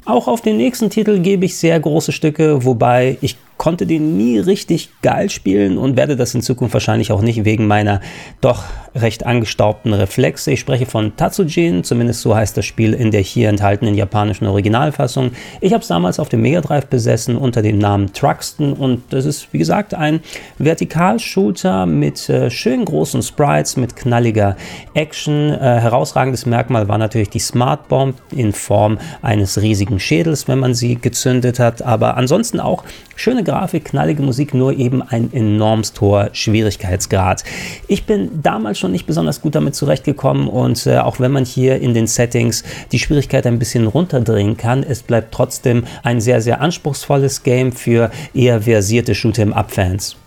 [0.06, 4.40] Auch auf den nächsten Titel gebe ich sehr große Stücke, wobei ich konnte den nie
[4.40, 8.02] richtig geil spielen und werde das in Zukunft wahrscheinlich auch nicht wegen meiner
[8.40, 8.64] doch
[8.96, 10.52] recht angestaubten Reflexe.
[10.52, 15.32] Ich spreche von Tatsujin, zumindest so heißt das Spiel in der hier enthaltenen japanischen Originalfassung.
[15.62, 19.26] Ich habe es damals auf dem Mega Drive besessen unter dem Namen Truxton und das
[19.26, 20.22] ist wie gesagt ein
[20.60, 24.56] Vertikalshooter mit äh, schön großen Sprites, mit knalliger
[24.94, 25.50] Action.
[25.54, 30.74] Äh, herausragendes Merkmal war natürlich die Smart Bomb in Form eines riesigen Schädels, wenn man
[30.74, 32.84] sie gezündet hat, aber ansonsten auch
[33.16, 37.46] schöne Grafik, knallige Musik, nur eben ein enormst hoher Schwierigkeitsgrad.
[37.88, 41.80] Ich bin damals schon nicht besonders gut damit zurechtgekommen und äh, auch wenn man hier
[41.80, 46.60] in den Settings die Schwierigkeit ein bisschen runterdrehen kann, es bleibt trotzdem ein sehr, sehr
[46.60, 50.18] anspruchsvolles Game für eher versierte Shoot'em-up-Fans.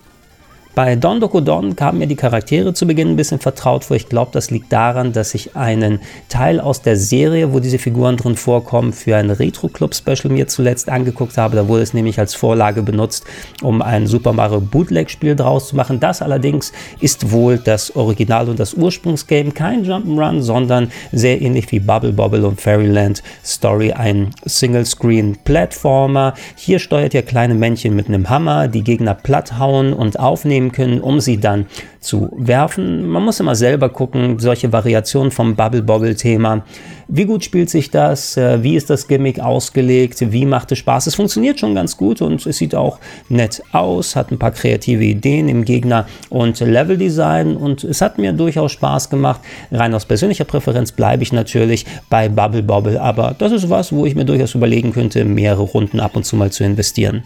[0.73, 3.97] Bei Don Doku Don kamen mir die Charaktere zu Beginn ein bisschen vertraut vor.
[3.97, 8.17] Ich glaube, das liegt daran, dass ich einen Teil aus der Serie, wo diese Figuren
[8.17, 11.57] drin vorkommen, für ein Retro Club Special mir zuletzt angeguckt habe.
[11.57, 13.25] Da wurde es nämlich als Vorlage benutzt,
[13.63, 15.99] um ein Super Mario Bootleg Spiel draus zu machen.
[15.99, 19.51] Das allerdings ist wohl das Original und das Ursprungsgame.
[19.51, 26.35] Kein Jump'n'Run, sondern sehr ähnlich wie Bubble Bobble und Fairyland Story ein Single Screen Platformer.
[26.55, 30.73] Hier steuert ihr kleine Männchen mit einem Hammer, die Gegner platt hauen und aufnehmen nehmen
[30.73, 31.67] können, um sie dann
[32.01, 33.09] zu werfen.
[33.09, 36.65] Man muss immer selber gucken, solche Variationen vom Bubble Bobble Thema.
[37.09, 38.37] Wie gut spielt sich das?
[38.37, 40.33] Äh, wie ist das Gimmick ausgelegt?
[40.33, 41.09] Wie macht es Spaß?
[41.09, 45.05] Es funktioniert schon ganz gut und es sieht auch nett aus, hat ein paar kreative
[45.05, 49.41] Ideen im Gegner und Leveldesign und es hat mir durchaus Spaß gemacht.
[49.73, 54.07] Rein aus persönlicher Präferenz bleibe ich natürlich bei Bubble Bobble, aber das ist was, wo
[54.07, 57.25] ich mir durchaus überlegen könnte, mehrere Runden ab und zu mal zu investieren.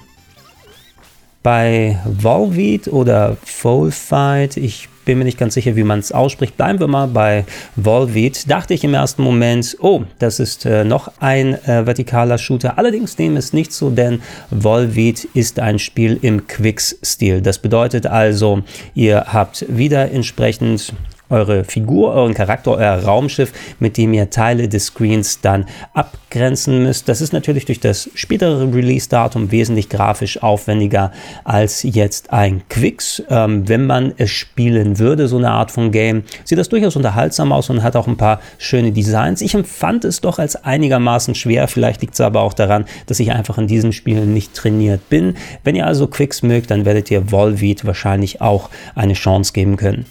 [1.44, 6.56] Bei Volbeat oder Volfight, ich bin mir nicht ganz sicher, wie man es ausspricht.
[6.56, 7.44] Bleiben wir mal bei
[7.76, 8.50] Volbeat.
[8.50, 12.78] Dachte ich im ersten Moment, oh, das ist äh, noch ein äh, vertikaler Shooter.
[12.78, 17.42] Allerdings dem ist nicht so, denn Volbeat ist ein Spiel im Quicks-Stil.
[17.42, 18.62] Das bedeutet also,
[18.94, 20.94] ihr habt wieder entsprechend
[21.30, 27.08] eure Figur, euren Charakter, euer Raumschiff, mit dem ihr Teile des Screens dann abgrenzen müsst.
[27.08, 31.12] Das ist natürlich durch das spätere Release-Datum wesentlich grafisch aufwendiger
[31.44, 33.22] als jetzt ein Quicks.
[33.30, 37.52] Ähm, wenn man es spielen würde, so eine Art von Game, sieht das durchaus unterhaltsam
[37.52, 39.40] aus und hat auch ein paar schöne Designs.
[39.40, 41.68] Ich empfand es doch als einigermaßen schwer.
[41.68, 45.36] Vielleicht liegt es aber auch daran, dass ich einfach in diesen Spielen nicht trainiert bin.
[45.62, 50.06] Wenn ihr also Quicks mögt, dann werdet ihr Volbeat wahrscheinlich auch eine Chance geben können.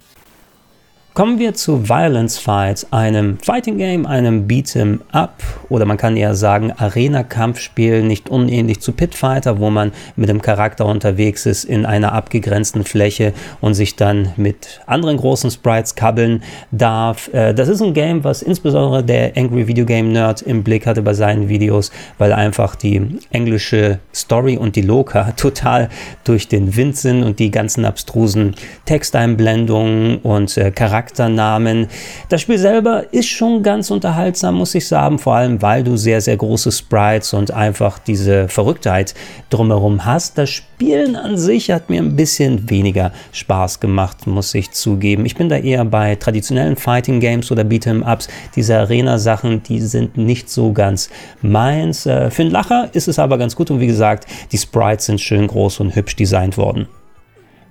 [1.14, 6.34] Kommen wir zu Violence Fight, einem Fighting Game, einem Beat'em Up oder man kann eher
[6.34, 11.86] sagen Arena-Kampfspiel, nicht unähnlich zu Pit Fighter, wo man mit dem Charakter unterwegs ist in
[11.86, 17.32] einer abgegrenzten Fläche und sich dann mit anderen großen Sprites kabbeln darf.
[17.32, 21.04] Äh, das ist ein Game, was insbesondere der Angry Video Game Nerd im Blick hatte
[21.04, 25.90] bei seinen Videos, weil einfach die englische Story und die Loka total
[26.24, 31.88] durch den Wind sind und die ganzen abstrusen Texteinblendungen und äh, Charakter Charakternamen.
[32.30, 36.22] Das Spiel selber ist schon ganz unterhaltsam, muss ich sagen, vor allem weil du sehr,
[36.22, 39.14] sehr große Sprites und einfach diese Verrücktheit
[39.50, 40.38] drumherum hast.
[40.38, 45.26] Das Spielen an sich hat mir ein bisschen weniger Spaß gemacht, muss ich zugeben.
[45.26, 48.28] Ich bin da eher bei traditionellen Fighting Games oder Beat'em Ups.
[48.56, 51.10] Diese Arena-Sachen, die sind nicht so ganz
[51.42, 52.06] meins.
[52.06, 55.20] Äh, für einen Lacher ist es aber ganz gut und wie gesagt, die Sprites sind
[55.20, 56.88] schön groß und hübsch designt worden.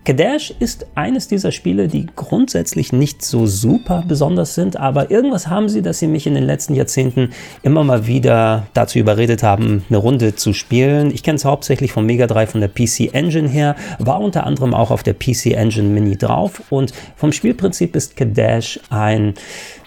[0.05, 5.69] Kadash ist eines dieser Spiele, die grundsätzlich nicht so super besonders sind, aber irgendwas haben
[5.69, 7.31] sie, dass sie mich in den letzten Jahrzehnten
[7.63, 11.13] immer mal wieder dazu überredet haben, eine Runde zu spielen.
[11.13, 14.75] Ich kenne es hauptsächlich vom Mega 3 von der PC Engine her, war unter anderem
[14.75, 19.35] auch auf der PC Engine Mini drauf und vom Spielprinzip ist Kadash ein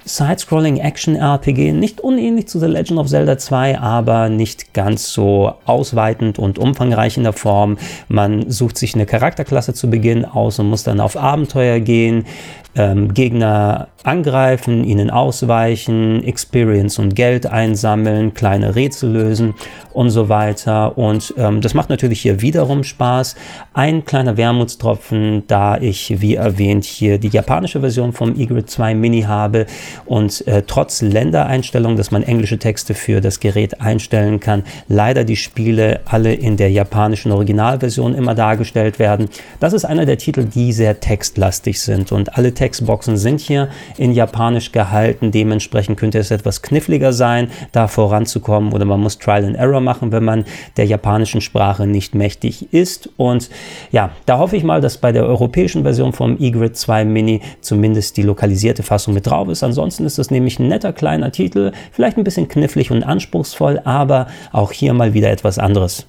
[0.06, 6.38] Side-Scrolling Action-RPG, nicht unähnlich zu The Legend of Zelda 2, aber nicht ganz so ausweitend
[6.38, 7.78] und umfangreich in der Form.
[8.08, 12.26] Man sucht sich eine Charakterklasse zu Beginn aus und muss dann auf Abenteuer gehen,
[12.76, 19.56] ähm, Gegner angreifen, ihnen ausweichen, Experience und Geld einsammeln, kleine Rätsel lösen
[19.94, 20.98] und so weiter.
[20.98, 23.36] Und ähm, das macht natürlich hier wiederum Spaß.
[23.74, 29.22] Ein kleiner Wermutstropfen, da ich, wie erwähnt, hier die japanische Version vom Egrid 2 Mini
[29.22, 29.66] habe
[30.06, 35.38] und äh, trotz Ländereinstellung, dass man englische Texte für das Gerät einstellen kann, leider die
[35.38, 39.30] Spiele alle in der japanischen Originalversion immer dargestellt werden.
[39.60, 44.12] Das ist einer der Titel, die sehr textlastig sind und alle Textboxen sind hier in
[44.12, 45.30] Japanisch gehalten.
[45.30, 50.12] Dementsprechend könnte es etwas kniffliger sein, da voranzukommen oder man muss Trial and Error machen,
[50.12, 53.08] wenn man der japanischen Sprache nicht mächtig ist.
[53.18, 53.52] Und
[53.92, 58.18] ja, da hoffe ich mal, dass bei der europäischen Version vom eGrid 2 Mini zumindest
[58.18, 59.62] die lokalisierte Fassung mit drauf ist.
[59.62, 64.26] Ansonsten ist das nämlich ein netter kleiner Titel, vielleicht ein bisschen knifflig und anspruchsvoll, aber
[64.52, 66.08] auch hier mal wieder etwas anderes.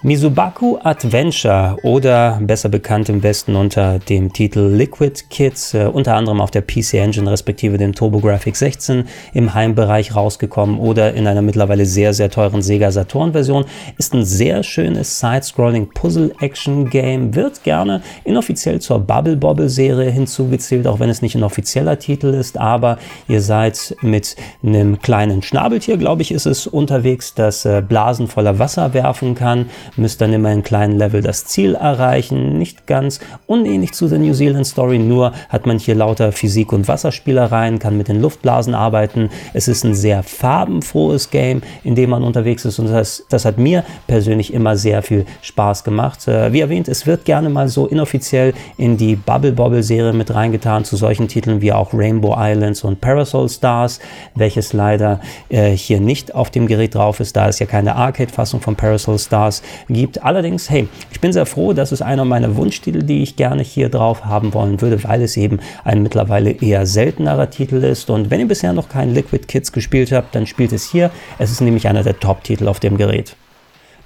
[0.00, 6.40] Mizubaku Adventure oder besser bekannt im Westen unter dem Titel Liquid Kids, äh, unter anderem
[6.40, 11.84] auf der PC Engine respektive dem TurboGrafx 16 im Heimbereich rausgekommen oder in einer mittlerweile
[11.84, 13.64] sehr, sehr teuren Sega Saturn Version,
[13.96, 21.00] ist ein sehr schönes Side-Scrolling Puzzle-Action-Game, wird gerne inoffiziell zur Bubble Bobble Serie hinzugezählt, auch
[21.00, 26.22] wenn es nicht ein offizieller Titel ist, aber ihr seid mit einem kleinen Schnabeltier, glaube
[26.22, 29.66] ich, ist es unterwegs, das äh, Blasen voller Wasser werfen kann
[29.96, 32.58] müsst dann immer in kleinen Level das Ziel erreichen.
[32.58, 36.88] Nicht ganz unähnlich zu der New Zealand Story, nur hat man hier lauter Physik- und
[36.88, 39.30] Wasserspielereien, kann mit den Luftblasen arbeiten.
[39.54, 43.58] Es ist ein sehr farbenfrohes Game, in dem man unterwegs ist und das, das hat
[43.58, 46.26] mir persönlich immer sehr viel Spaß gemacht.
[46.28, 50.34] Äh, wie erwähnt, es wird gerne mal so inoffiziell in die Bubble Bobble Serie mit
[50.34, 54.00] reingetan, zu solchen Titeln wie auch Rainbow Islands und Parasol Stars,
[54.34, 58.60] welches leider äh, hier nicht auf dem Gerät drauf ist, da es ja keine Arcade-Fassung
[58.60, 60.22] von Parasol Stars gibt.
[60.22, 63.88] Allerdings, hey, ich bin sehr froh, das ist einer meiner Wunschtitel, die ich gerne hier
[63.88, 68.10] drauf haben wollen würde, weil es eben ein mittlerweile eher seltenerer Titel ist.
[68.10, 71.10] Und wenn ihr bisher noch keinen Liquid Kids gespielt habt, dann spielt es hier.
[71.38, 73.36] Es ist nämlich einer der Top-Titel auf dem Gerät.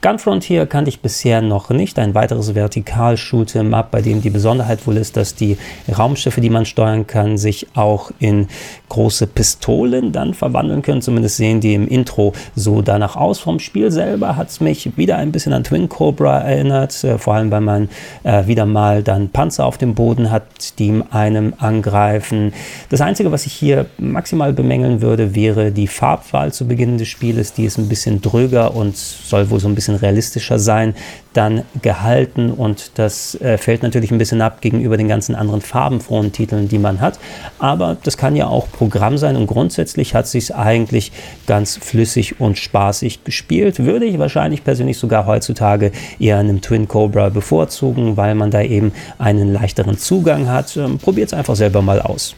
[0.04, 1.96] Gun Frontier kannte ich bisher noch nicht.
[1.96, 5.56] Ein weiteres Vertikal-Shoot'em-up, bei dem die Besonderheit wohl ist, dass die
[5.96, 8.48] Raumschiffe, die man steuern kann, sich auch in
[8.88, 11.02] große Pistolen dann verwandeln können.
[11.02, 13.38] Zumindest sehen die im Intro so danach aus.
[13.38, 17.04] Vom Spiel selber hat es mich wieder ein bisschen an Twin Cobra erinnert.
[17.04, 17.88] Äh, vor allem, weil man
[18.24, 22.52] äh, wieder mal dann Panzer auf dem Boden hat, die einem angreifen.
[22.90, 27.52] Das Einzige, was ich hier maximal bemängeln würde, wäre die Farbwahl zu Beginn des Spieles.
[27.52, 30.94] Die ist ein bisschen dröger und soll wohl so ein bisschen bisschen realistischer sein,
[31.32, 36.32] dann gehalten und das äh, fällt natürlich ein bisschen ab gegenüber den ganzen anderen farbenfrohen
[36.32, 37.18] Titeln, die man hat.
[37.58, 41.12] Aber das kann ja auch Programm sein und grundsätzlich hat sich eigentlich
[41.46, 43.84] ganz flüssig und spaßig gespielt.
[43.84, 48.92] Würde ich wahrscheinlich persönlich sogar heutzutage eher einem Twin Cobra bevorzugen, weil man da eben
[49.18, 50.76] einen leichteren Zugang hat.
[50.76, 52.34] Ähm, Probiert es einfach selber mal aus.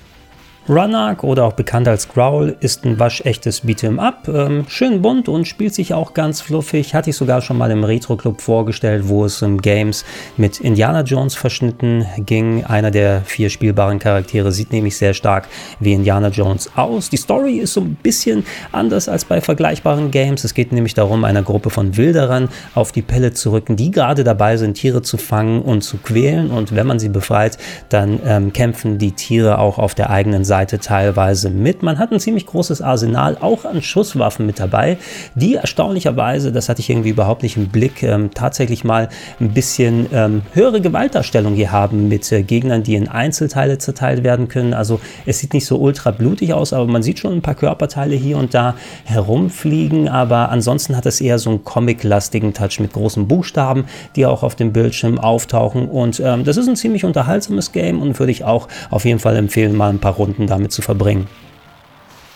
[0.67, 5.47] Runark oder auch bekannt als Growl ist ein waschechtes Beat'em Up, ähm, schön bunt und
[5.47, 6.95] spielt sich auch ganz fluffig.
[6.95, 10.07] Hatte ich sogar schon mal im Retro Club vorgestellt, wo es um Games
[10.39, 12.65] mit Indiana Jones verschnitten ging.
[12.65, 15.49] Einer der vier spielbaren Charaktere sieht nämlich sehr stark
[15.81, 17.11] wie Indiana Jones aus.
[17.11, 20.45] Die Story ist so ein bisschen anders als bei vergleichbaren Games.
[20.45, 24.25] Es geht nämlich darum, einer Gruppe von Wilderern auf die Pelle zu rücken, die gerade
[24.25, 26.51] dabei sind, Tiere zu fangen und zu quälen.
[26.51, 27.59] Und wenn man sie befreit,
[27.91, 31.83] dann ähm, kämpfen die Tiere auch auf der eigenen Seite Seite teilweise mit.
[31.83, 34.99] Man hat ein ziemlich großes Arsenal auch an Schusswaffen mit dabei,
[35.35, 39.09] die erstaunlicherweise, das hatte ich irgendwie überhaupt nicht im Blick, ähm, tatsächlich mal
[39.41, 44.47] ein bisschen ähm, höhere Gewaltdarstellung hier haben mit äh, Gegnern, die in Einzelteile zerteilt werden
[44.47, 44.75] können.
[44.75, 48.15] Also es sieht nicht so ultra blutig aus, aber man sieht schon ein paar Körperteile
[48.15, 50.09] hier und da herumfliegen.
[50.09, 54.55] Aber ansonsten hat es eher so einen comic-lastigen Touch mit großen Buchstaben, die auch auf
[54.55, 55.89] dem Bildschirm auftauchen.
[55.89, 59.35] Und ähm, das ist ein ziemlich unterhaltsames Game und würde ich auch auf jeden Fall
[59.35, 61.27] empfehlen, mal ein paar Runden Stunden damit zu verbringen.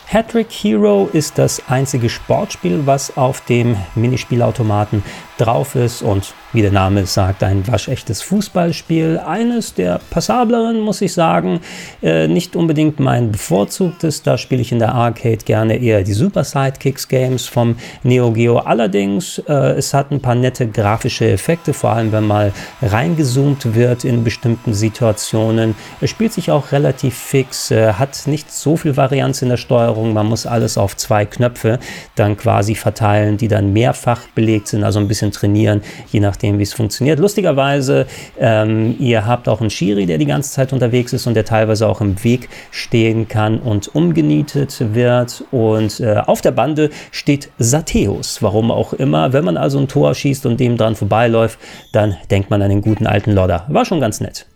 [0.06, 5.02] Hattrick Hero ist das einzige Sportspiel, was auf dem Minispielautomaten
[5.39, 9.20] drauf ist und wie der Name sagt, ein waschechtes Fußballspiel.
[9.24, 11.61] Eines der passableren, muss ich sagen.
[12.03, 14.22] Äh, nicht unbedingt mein bevorzugtes.
[14.22, 18.59] Da spiele ich in der Arcade gerne eher die Super Sidekicks Games vom Neo Geo.
[18.59, 24.05] Allerdings, äh, es hat ein paar nette grafische Effekte, vor allem wenn mal reingezoomt wird
[24.05, 25.74] in bestimmten Situationen.
[26.01, 30.14] Es spielt sich auch relativ fix, äh, hat nicht so viel Varianz in der Steuerung.
[30.14, 31.78] Man muss alles auf zwei Knöpfe
[32.14, 36.59] dann quasi verteilen, die dann mehrfach belegt sind, also ein bisschen trainieren, je nach nachdem,
[36.59, 37.18] wie es funktioniert.
[37.18, 38.07] Lustigerweise,
[38.39, 41.89] ähm, ihr habt auch einen Schiri, der die ganze Zeit unterwegs ist und der teilweise
[41.89, 45.45] auch im Weg stehen kann und umgenietet wird.
[45.51, 48.43] Und äh, auf der Bande steht Sateus.
[48.43, 49.33] Warum auch immer.
[49.33, 51.59] Wenn man also ein Tor schießt und dem dran vorbeiläuft,
[51.93, 53.64] dann denkt man an den guten alten Lodder.
[53.68, 54.47] War schon ganz nett.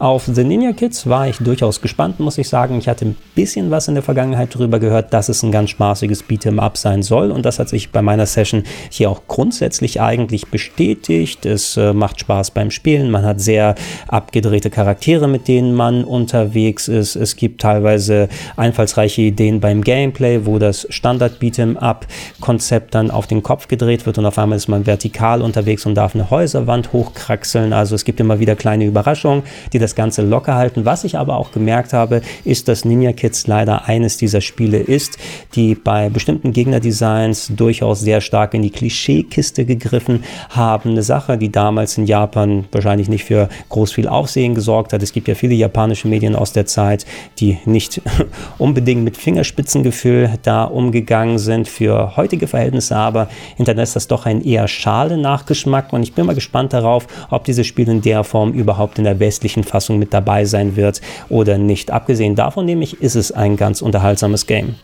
[0.00, 2.78] Auf The Ninja Kids war ich durchaus gespannt, muss ich sagen.
[2.78, 6.22] Ich hatte ein bisschen was in der Vergangenheit darüber gehört, dass es ein ganz spaßiges
[6.22, 10.46] Beat'em Up sein soll und das hat sich bei meiner Session hier auch grundsätzlich eigentlich
[10.46, 11.44] bestätigt.
[11.46, 13.74] Es äh, macht Spaß beim Spielen, man hat sehr
[14.06, 17.16] abgedrehte Charaktere, mit denen man unterwegs ist.
[17.16, 22.06] Es gibt teilweise einfallsreiche Ideen beim Gameplay, wo das Standard Beat'em Up
[22.38, 25.96] Konzept dann auf den Kopf gedreht wird und auf einmal ist man vertikal unterwegs und
[25.96, 27.72] darf eine Häuserwand hochkraxeln.
[27.72, 29.42] Also es gibt immer wieder kleine Überraschungen,
[29.72, 30.84] die das das Ganze locker halten.
[30.84, 35.18] Was ich aber auch gemerkt habe, ist, dass Ninja Kids leider eines dieser Spiele ist,
[35.54, 40.90] die bei bestimmten Gegnerdesigns durchaus sehr stark in die Klischeekiste gegriffen haben.
[40.90, 45.02] Eine Sache, die damals in Japan wahrscheinlich nicht für groß viel Aufsehen gesorgt hat.
[45.02, 47.06] Es gibt ja viele japanische Medien aus der Zeit,
[47.38, 48.02] die nicht
[48.58, 54.68] unbedingt mit Fingerspitzengefühl da umgegangen sind für heutige Verhältnisse, aber hinterlässt das doch einen eher
[54.68, 58.98] schale Nachgeschmack und ich bin mal gespannt darauf, ob dieses Spiel in der Form überhaupt
[58.98, 61.90] in der westlichen Fassung mit dabei sein wird oder nicht.
[61.90, 64.74] Abgesehen davon nämlich ist es ein ganz unterhaltsames Game.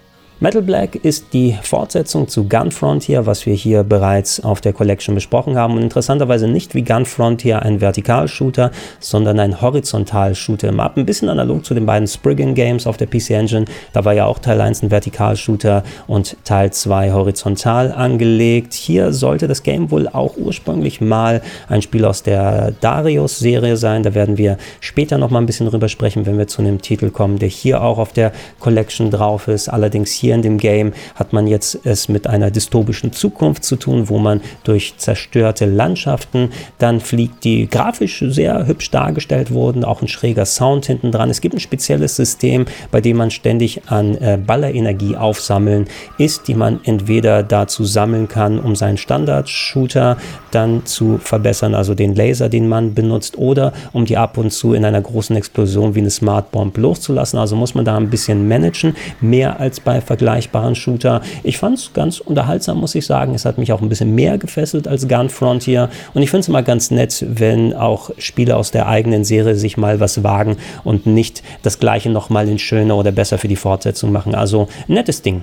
[0.40, 5.14] Metal Black ist die Fortsetzung zu Gun Frontier, was wir hier bereits auf der Collection
[5.14, 10.96] besprochen haben und interessanterweise nicht wie Gun Frontier ein Vertikalshooter, sondern ein Horizontal-Shooter im Up.
[10.96, 13.66] Ein bisschen analog zu den beiden Spriggan Games auf der PC Engine.
[13.92, 18.74] Da war ja auch Teil 1 ein Vertikalshooter und Teil 2 horizontal angelegt.
[18.74, 24.02] Hier sollte das Game wohl auch ursprünglich mal ein Spiel aus der Darius-Serie sein.
[24.02, 27.10] Da werden wir später noch mal ein bisschen drüber sprechen, wenn wir zu einem Titel
[27.10, 29.68] kommen, der hier auch auf der Collection drauf ist.
[29.68, 33.76] Allerdings hier hier in dem Game hat man jetzt es mit einer dystopischen Zukunft zu
[33.76, 36.48] tun, wo man durch zerstörte Landschaften
[36.78, 41.28] dann fliegt, die grafisch sehr hübsch dargestellt wurden, auch ein schräger Sound hinten dran.
[41.28, 46.54] Es gibt ein spezielles System, bei dem man ständig an äh, Ballerenergie aufsammeln ist, die
[46.54, 50.16] man entweder dazu sammeln kann, um seinen Standard-Shooter
[50.52, 54.72] dann zu verbessern, also den Laser, den man benutzt, oder um die ab und zu
[54.72, 57.38] in einer großen Explosion wie eine Smart Bomb loszulassen.
[57.38, 61.22] Also muss man da ein bisschen managen, mehr als bei vergleichbaren Shooter.
[61.42, 63.34] Ich fand es ganz unterhaltsam, muss ich sagen.
[63.34, 65.90] Es hat mich auch ein bisschen mehr gefesselt als Gun Frontier.
[66.14, 69.76] Und ich finde es immer ganz nett, wenn auch Spiele aus der eigenen Serie sich
[69.76, 74.12] mal was wagen und nicht das gleiche nochmal in schöner oder besser für die Fortsetzung
[74.12, 74.36] machen.
[74.36, 75.42] Also nettes Ding.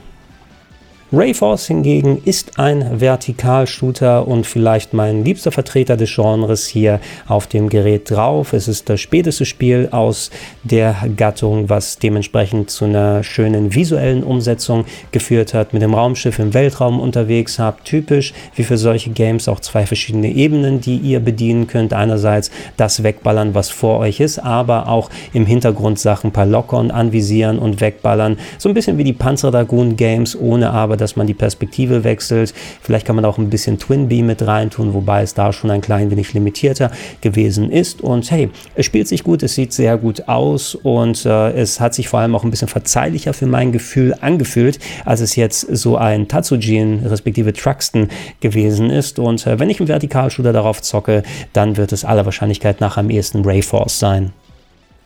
[1.14, 7.68] Rayforce hingegen ist ein Vertikalshooter und vielleicht mein liebster Vertreter des Genres hier auf dem
[7.68, 8.54] Gerät drauf.
[8.54, 10.32] Es ist das späteste Spiel aus
[10.64, 15.74] der Gattung, was dementsprechend zu einer schönen visuellen Umsetzung geführt hat.
[15.74, 20.30] Mit dem Raumschiff im Weltraum unterwegs habt, typisch wie für solche Games auch zwei verschiedene
[20.30, 21.92] Ebenen, die ihr bedienen könnt.
[21.92, 27.60] Einerseits das wegballern, was vor euch ist, aber auch im Hintergrund Sachen per Lockern anvisieren
[27.60, 28.38] und wegballern.
[28.58, 32.54] So ein bisschen wie die Panzerdragoon Games, ohne aber dass man die Perspektive wechselt.
[32.82, 35.82] Vielleicht kann man auch ein bisschen Twin Beam mit reintun, wobei es da schon ein
[35.82, 36.92] klein wenig limitierter
[37.22, 38.02] gewesen ist.
[38.02, 41.94] Und hey, es spielt sich gut, es sieht sehr gut aus und äh, es hat
[41.94, 45.98] sich vor allem auch ein bisschen verzeihlicher für mein Gefühl angefühlt, als es jetzt so
[45.98, 49.20] ein Tatsujin respektive Truxton gewesen ist.
[49.20, 51.24] Und äh, wenn ich einen Vertikalshooter darauf zocke,
[51.54, 54.32] dann wird es aller Wahrscheinlichkeit nach am ehesten Rayforce sein.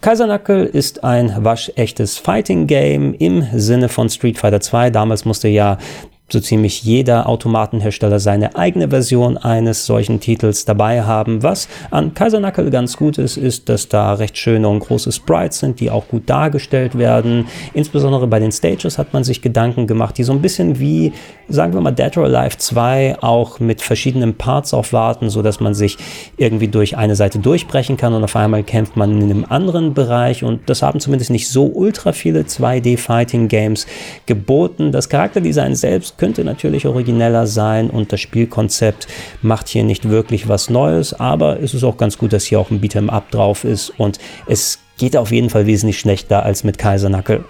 [0.05, 4.91] Kaisernackel ist ein waschechtes Fighting Game im Sinne von Street Fighter 2.
[4.91, 5.79] Damals musste ja
[6.27, 11.43] so ziemlich jeder Automatenhersteller seine eigene Version eines solchen Titels dabei haben.
[11.43, 15.79] Was an Kaisernackel ganz gut ist, ist, dass da recht schöne und große Sprites sind,
[15.79, 17.45] die auch gut dargestellt werden.
[17.75, 21.13] Insbesondere bei den Stages hat man sich Gedanken gemacht, die so ein bisschen wie,
[21.47, 25.75] sagen wir mal, Dead or Alive 2 auch mit verschiedenen Parts aufwarten, so dass man
[25.75, 25.97] sich
[26.37, 30.43] irgendwie durch eine Seite durchbrechen kann und auf einmal kämpft man in einem anderen Bereich
[30.43, 33.85] und das haben zumindest nicht so ultra viele 2D Fighting Games
[34.25, 34.91] geboten.
[34.91, 39.07] Das Charakterdesign selbst könnte natürlich origineller sein und das Spielkonzept
[39.41, 42.71] macht hier nicht wirklich was Neues, aber es ist auch ganz gut, dass hier auch
[42.71, 46.77] ein Beat'em Up drauf ist und es geht auf jeden Fall wesentlich schlechter als mit
[46.77, 47.43] Kaisernackel.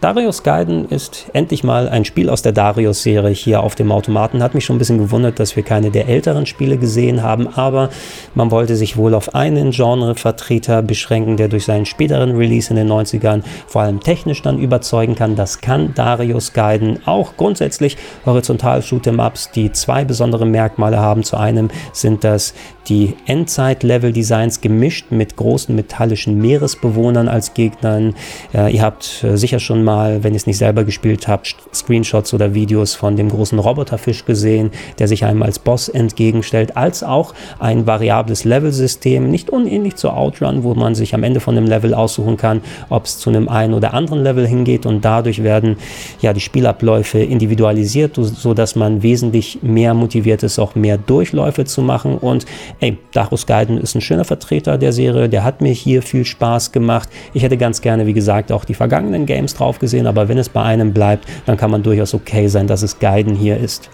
[0.00, 4.44] Darius Gaiden ist endlich mal ein Spiel aus der Darius-Serie hier auf dem Automaten.
[4.44, 7.90] Hat mich schon ein bisschen gewundert, dass wir keine der älteren Spiele gesehen haben, aber
[8.36, 12.88] man wollte sich wohl auf einen Genrevertreter beschränken, der durch seinen späteren Release in den
[12.88, 15.34] 90ern vor allem technisch dann überzeugen kann.
[15.34, 21.24] Das kann Darius Gaiden auch grundsätzlich horizontal Shoot'em-Ups, die zwei besondere Merkmale haben.
[21.24, 22.54] Zu einem sind das
[22.88, 28.14] die Endzeit-Level-Designs gemischt mit großen metallischen Meeresbewohnern als Gegnern.
[28.54, 32.34] Äh, ihr habt äh, sicher schon mal, wenn ihr es nicht selber gespielt habt, Screenshots
[32.34, 37.32] oder Videos von dem großen Roboterfisch gesehen, der sich einem als Boss entgegenstellt, als auch
[37.58, 41.94] ein variables Level-System, nicht unähnlich zu Outrun, wo man sich am Ende von dem Level
[41.94, 42.60] aussuchen kann,
[42.90, 45.76] ob es zu einem einen oder anderen Level hingeht und dadurch werden
[46.20, 51.80] ja die Spielabläufe individualisiert, so dass man wesentlich mehr motiviert ist, auch mehr Durchläufe zu
[51.80, 52.44] machen und
[52.80, 56.72] ey, Darius Gaiden ist ein schöner Vertreter der Serie, der hat mir hier viel Spaß
[56.72, 57.08] gemacht.
[57.32, 60.48] Ich hätte ganz gerne, wie gesagt, auch die vergangenen Games drauf gesehen, aber wenn es
[60.48, 63.90] bei einem bleibt, dann kann man durchaus okay sein, dass es Gaiden hier ist.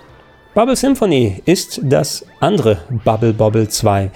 [0.54, 4.10] Bubble Symphony ist das andere Bubble Bobble 2.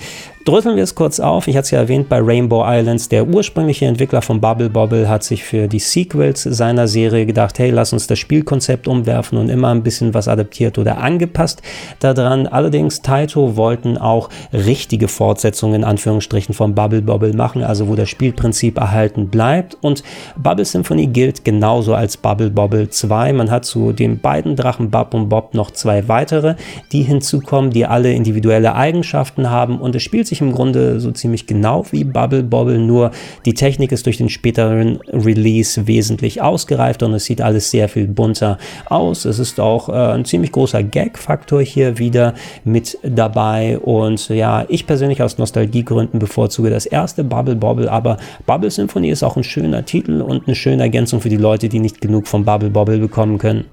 [0.49, 1.47] Drüsseln wir es kurz auf.
[1.47, 3.11] Ich hatte es ja erwähnt bei Rainbow Islands.
[3.11, 7.69] Der ursprüngliche Entwickler von Bubble Bobble hat sich für die Sequels seiner Serie gedacht, hey,
[7.69, 11.61] lass uns das Spielkonzept umwerfen und immer ein bisschen was adaptiert oder angepasst
[12.01, 12.47] daran.
[12.47, 18.09] Allerdings Taito wollten auch richtige Fortsetzungen in Anführungsstrichen von Bubble Bobble machen, also wo das
[18.09, 19.77] Spielprinzip erhalten bleibt.
[19.83, 20.03] Und
[20.39, 23.35] Bubble Symphony gilt genauso als Bubble Bobble 2.
[23.35, 26.55] Man hat zu den beiden Drachen Bob und Bob noch zwei weitere,
[26.91, 31.47] die hinzukommen, die alle individuelle Eigenschaften haben und es spielt sich im Grunde so ziemlich
[31.47, 33.11] genau wie Bubble Bobble, nur
[33.45, 38.07] die Technik ist durch den späteren Release wesentlich ausgereift und es sieht alles sehr viel
[38.07, 39.25] bunter aus.
[39.25, 42.35] Es ist auch äh, ein ziemlich großer Gag-Faktor hier wieder
[42.65, 48.71] mit dabei und ja, ich persönlich aus Nostalgiegründen bevorzuge das erste Bubble Bobble, aber Bubble
[48.71, 52.01] Symphony ist auch ein schöner Titel und eine schöne Ergänzung für die Leute, die nicht
[52.01, 53.65] genug vom Bubble Bobble bekommen können.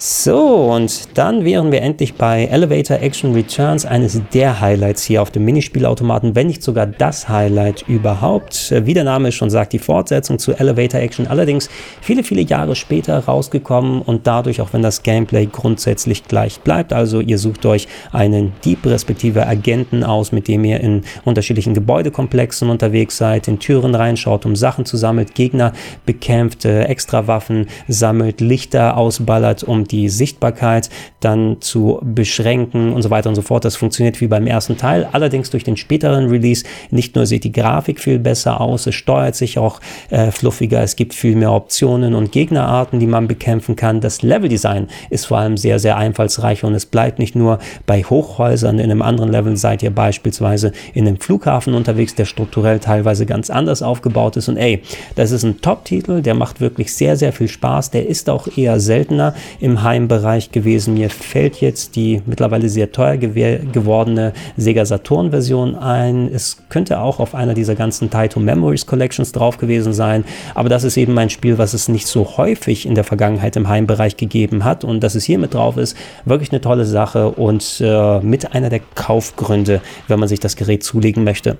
[0.00, 5.32] So, und dann wären wir endlich bei Elevator Action Returns, eines der Highlights hier auf
[5.32, 8.72] dem Minispielautomaten, wenn nicht sogar das Highlight überhaupt.
[8.84, 11.68] Wie der Name schon sagt, die Fortsetzung zu Elevator Action, allerdings
[12.00, 17.20] viele, viele Jahre später rausgekommen und dadurch, auch wenn das Gameplay grundsätzlich gleich bleibt, also
[17.20, 23.16] ihr sucht euch einen Dieb respektive Agenten aus, mit dem ihr in unterschiedlichen Gebäudekomplexen unterwegs
[23.16, 25.72] seid, in Türen reinschaut, um Sachen zu sammeln, Gegner
[26.06, 33.10] bekämpft, äh, extra Waffen sammelt, Lichter ausballert, um die Sichtbarkeit dann zu beschränken und so
[33.10, 33.64] weiter und so fort.
[33.64, 35.08] Das funktioniert wie beim ersten Teil.
[35.12, 39.34] Allerdings durch den späteren Release nicht nur sieht die Grafik viel besser aus, es steuert
[39.34, 39.80] sich auch
[40.10, 44.00] äh, fluffiger, es gibt viel mehr Optionen und Gegnerarten, die man bekämpfen kann.
[44.00, 48.78] Das Leveldesign ist vor allem sehr, sehr einfallsreich und es bleibt nicht nur bei Hochhäusern.
[48.78, 53.50] In einem anderen Level seid ihr beispielsweise in einem Flughafen unterwegs, der strukturell teilweise ganz
[53.50, 54.48] anders aufgebaut ist.
[54.48, 54.82] Und ey,
[55.14, 57.90] das ist ein Top-Titel, der macht wirklich sehr, sehr viel Spaß.
[57.90, 60.94] Der ist auch eher seltener im Heimbereich gewesen.
[60.94, 66.30] Mir fällt jetzt die mittlerweile sehr teuer gewordene Sega Saturn Version ein.
[66.32, 70.24] Es könnte auch auf einer dieser ganzen Taito Memories Collections drauf gewesen sein,
[70.54, 73.68] aber das ist eben ein Spiel, was es nicht so häufig in der Vergangenheit im
[73.68, 77.80] Heimbereich gegeben hat und dass es hier mit drauf ist, wirklich eine tolle Sache und
[77.80, 81.56] äh, mit einer der Kaufgründe, wenn man sich das Gerät zulegen möchte.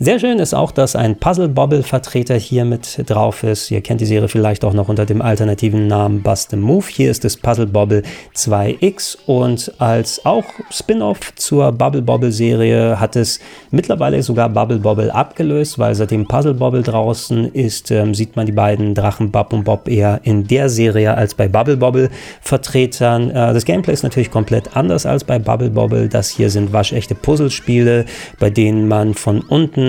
[0.00, 3.68] Sehr schön ist auch, dass ein Puzzle-Bobble-Vertreter hier mit drauf ist.
[3.72, 6.84] Ihr kennt die Serie vielleicht auch noch unter dem alternativen Namen Bust a Move.
[6.88, 8.04] Hier ist es Puzzle Bobble
[8.36, 13.40] 2X und als auch Spin-off zur Bubble Bobble-Serie hat es
[13.72, 18.52] mittlerweile sogar Bubble Bobble abgelöst, weil seitdem Puzzle Bobble draußen ist, ähm, sieht man die
[18.52, 23.30] beiden Drachen Bob und Bob eher in der Serie als bei Bubble Bobble-Vertretern.
[23.30, 26.08] Äh, das Gameplay ist natürlich komplett anders als bei Bubble Bobble.
[26.08, 28.04] Das hier sind waschechte Puzzlespiele,
[28.38, 29.87] bei denen man von unten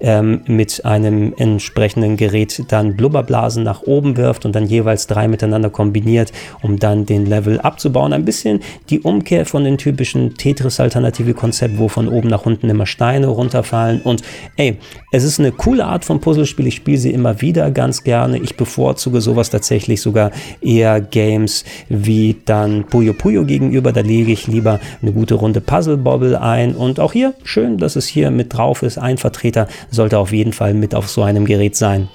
[0.00, 5.70] ähm, mit einem entsprechenden Gerät dann Blubberblasen nach oben wirft und dann jeweils drei miteinander
[5.70, 6.32] kombiniert,
[6.62, 8.12] um dann den Level abzubauen.
[8.12, 13.28] Ein bisschen die Umkehr von den typischen Tetris-Alternative-Konzept, wo von oben nach unten immer Steine
[13.28, 14.00] runterfallen.
[14.02, 14.22] Und
[14.56, 14.78] ey,
[15.12, 16.66] es ist eine coole Art von Puzzlespiel.
[16.66, 18.38] Ich spiele sie immer wieder ganz gerne.
[18.38, 20.30] Ich bevorzuge sowas tatsächlich sogar
[20.60, 23.92] eher Games wie dann Puyo Puyo gegenüber.
[23.92, 26.74] Da lege ich lieber eine gute Runde Puzzle Bobble ein.
[26.74, 28.98] Und auch hier schön, dass es hier mit drauf ist.
[28.98, 32.08] Einfach Vertreter sollte auf jeden Fall mit auf so einem Gerät sein.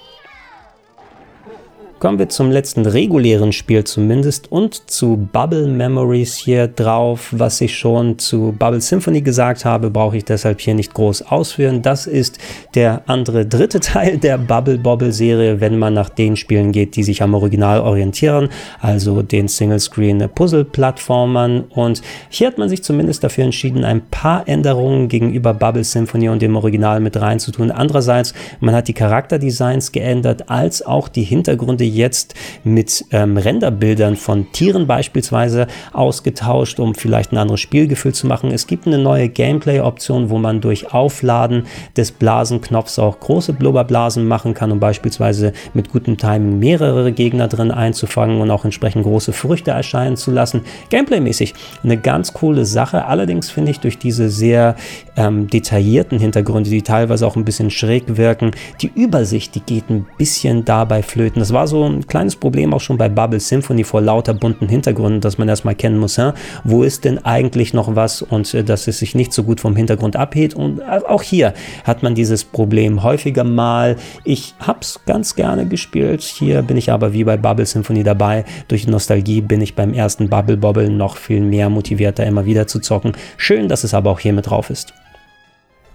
[1.99, 7.27] Kommen wir zum letzten regulären Spiel zumindest und zu Bubble Memories hier drauf.
[7.31, 11.81] Was ich schon zu Bubble Symphony gesagt habe, brauche ich deshalb hier nicht groß ausführen.
[11.81, 12.37] Das ist
[12.73, 17.03] der andere dritte Teil der Bubble Bobble Serie, wenn man nach den Spielen geht, die
[17.03, 18.47] sich am Original orientieren,
[18.79, 21.65] also den Single Screen Puzzle Plattformern.
[21.69, 26.41] Und hier hat man sich zumindest dafür entschieden, ein paar Änderungen gegenüber Bubble Symphony und
[26.41, 27.71] dem Original mit reinzutun.
[27.71, 34.51] Andererseits, man hat die Charakterdesigns geändert, als auch die Hintergründe jetzt mit ähm, Renderbildern von
[34.51, 38.51] Tieren beispielsweise ausgetauscht, um vielleicht ein anderes Spielgefühl zu machen.
[38.51, 41.65] Es gibt eine neue Gameplay-Option, wo man durch Aufladen
[41.97, 47.71] des Blasenknopfs auch große Blubberblasen machen kann, um beispielsweise mit gutem Timing mehrere Gegner drin
[47.71, 50.61] einzufangen und auch entsprechend große Früchte erscheinen zu lassen.
[50.89, 53.05] Gameplay-mäßig eine ganz coole Sache.
[53.05, 54.75] Allerdings finde ich durch diese sehr
[55.15, 60.05] ähm, detaillierten Hintergründe, die teilweise auch ein bisschen schräg wirken, die Übersicht, die geht ein
[60.17, 61.39] bisschen dabei flöten.
[61.39, 64.67] Das war so so ein kleines Problem auch schon bei Bubble Symphony vor lauter bunten
[64.67, 68.63] Hintergründen, dass man erstmal kennen muss, ja, wo ist denn eigentlich noch was und äh,
[68.63, 70.53] dass es sich nicht so gut vom Hintergrund abhebt.
[70.53, 71.53] Und äh, auch hier
[71.85, 73.95] hat man dieses Problem häufiger mal.
[74.25, 76.21] Ich habe es ganz gerne gespielt.
[76.21, 78.45] Hier bin ich aber wie bei Bubble Symphony dabei.
[78.67, 82.79] Durch Nostalgie bin ich beim ersten Bubble Bobble noch viel mehr motivierter, immer wieder zu
[82.79, 83.13] zocken.
[83.37, 84.93] Schön, dass es aber auch hier mit drauf ist.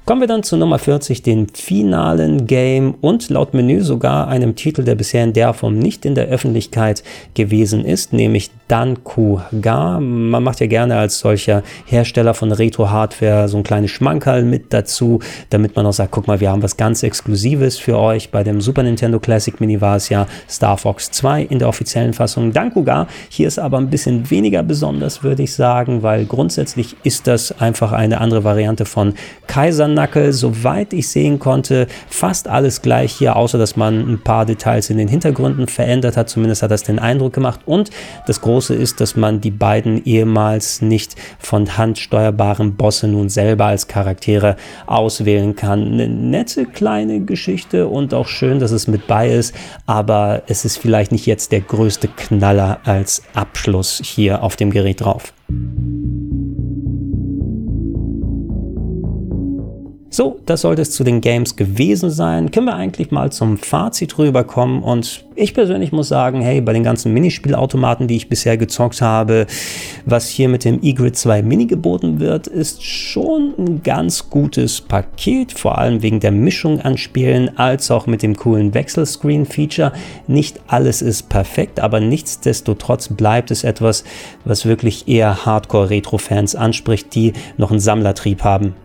[0.07, 4.85] Kommen wir dann zu Nummer 40, dem finalen Game und laut Menü sogar einem Titel,
[4.85, 7.03] der bisher in der Form nicht in der Öffentlichkeit
[7.33, 10.01] gewesen ist, nämlich Dankuga.
[10.01, 15.21] Man macht ja gerne als solcher Hersteller von Retro-Hardware so ein kleines Schmankerl mit dazu,
[15.51, 18.33] damit man auch sagt, guck mal, wir haben was ganz Exklusives für euch.
[18.33, 22.15] Bei dem Super Nintendo Classic Mini war es ja Star Fox 2 in der offiziellen
[22.15, 23.07] Fassung Dankuga.
[23.29, 27.93] Hier ist aber ein bisschen weniger besonders, würde ich sagen, weil grundsätzlich ist das einfach
[27.93, 29.15] eine andere Variante von
[29.47, 30.33] Kaisernackel.
[30.33, 34.99] Soweit ich sehen konnte, fast alles gleich hier, außer dass man ein paar Details in
[34.99, 36.29] den Hintergründen verändert hat.
[36.29, 37.61] Zumindest hat das den Eindruck gemacht.
[37.67, 37.91] Und
[38.27, 43.67] das Große ist, dass man die beiden ehemals nicht von Hand steuerbaren Bosse nun selber
[43.67, 44.57] als Charaktere
[44.87, 45.93] auswählen kann.
[45.93, 49.55] Eine nette kleine Geschichte und auch schön, dass es mit bei ist,
[49.85, 55.03] aber es ist vielleicht nicht jetzt der größte Knaller als Abschluss hier auf dem Gerät
[55.03, 55.35] drauf.
[60.15, 62.53] So, das sollte es zu den Games gewesen sein.
[62.53, 66.85] Können wir eigentlich mal zum Fazit rüberkommen und ich persönlich muss sagen, hey, bei den
[66.85, 69.49] ganzen Minispielautomaten, die ich bisher gezockt habe,
[70.07, 75.51] was hier mit dem eGrid 2 Mini geboten wird, ist schon ein ganz gutes Paket,
[75.51, 79.91] vor allem wegen der Mischung an Spielen, als auch mit dem coolen Wechselscreen-Feature.
[80.29, 84.05] Nicht alles ist perfekt, aber nichtsdestotrotz bleibt es etwas,
[84.45, 88.77] was wirklich eher Hardcore-Retro-Fans anspricht, die noch einen Sammlertrieb haben.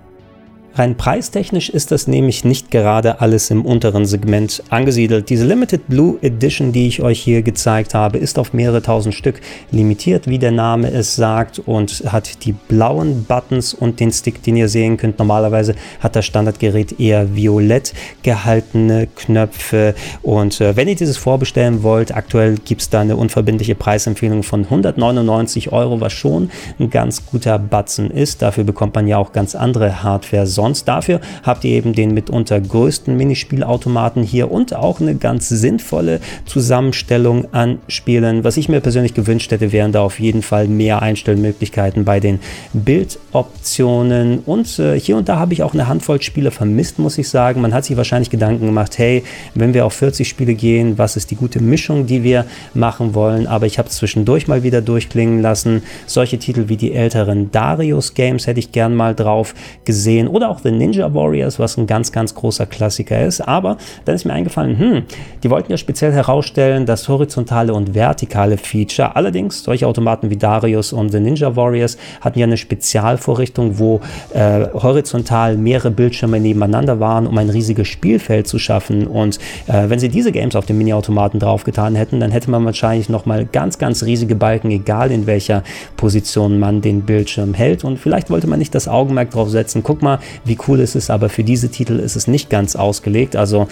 [0.75, 5.29] Rein preistechnisch ist das nämlich nicht gerade alles im unteren Segment angesiedelt.
[5.29, 9.41] Diese Limited Blue Edition, die ich euch hier gezeigt habe, ist auf mehrere tausend Stück
[9.71, 14.57] limitiert, wie der Name es sagt, und hat die blauen Buttons und den Stick, den
[14.57, 15.17] ihr sehen könnt.
[15.17, 17.93] Normalerweise hat das Standardgerät eher violett
[18.23, 19.95] gehaltene Knöpfe.
[20.21, 24.65] Und äh, wenn ihr dieses vorbestellen wollt, aktuell gibt es da eine unverbindliche Preisempfehlung von
[24.65, 28.41] 199 Euro, was schon ein ganz guter Batzen ist.
[28.41, 30.89] Dafür bekommt man ja auch ganz andere Hardware sonst.
[30.89, 37.47] Dafür habt ihr eben den mitunter größten Minispielautomaten hier und auch eine ganz sinnvolle Zusammenstellung
[37.53, 38.43] an Spielen.
[38.43, 42.39] Was ich mir persönlich gewünscht hätte, wären da auf jeden Fall mehr Einstellmöglichkeiten bei den
[42.73, 44.39] Bildoptionen.
[44.39, 47.61] Und äh, hier und da habe ich auch eine Handvoll Spiele vermisst, muss ich sagen.
[47.61, 49.23] Man hat sich wahrscheinlich Gedanken gemacht, hey,
[49.55, 53.47] wenn wir auf 40 Spiele gehen, was ist die gute Mischung, die wir machen wollen?
[53.47, 55.83] Aber ich habe zwischendurch mal wieder durchklingen lassen.
[56.05, 59.55] Solche Titel wie die älteren Darius Games hätte ich gern mal drauf
[59.85, 63.41] gesehen oder auch The Ninja Warriors, was ein ganz, ganz großer Klassiker ist.
[63.41, 65.03] Aber dann ist mir eingefallen, hm,
[65.43, 69.15] die wollten ja speziell herausstellen, das horizontale und vertikale Feature.
[69.15, 74.01] Allerdings, solche Automaten wie Darius und The Ninja Warriors hatten ja eine Spezialvorrichtung, wo
[74.33, 79.07] äh, horizontal mehrere Bildschirme nebeneinander waren, um ein riesiges Spielfeld zu schaffen.
[79.07, 79.37] Und
[79.67, 83.45] äh, wenn sie diese Games auf dem Mini-Automaten draufgetan hätten, dann hätte man wahrscheinlich nochmal
[83.45, 85.63] ganz, ganz riesige Balken, egal in welcher
[85.97, 87.83] Position man den Bildschirm hält.
[87.83, 91.09] Und vielleicht wollte man nicht das Augenmerk drauf setzen, guck mal, wie cool ist es,
[91.09, 93.35] aber für diese Titel ist es nicht ganz ausgelegt.
[93.35, 93.67] Also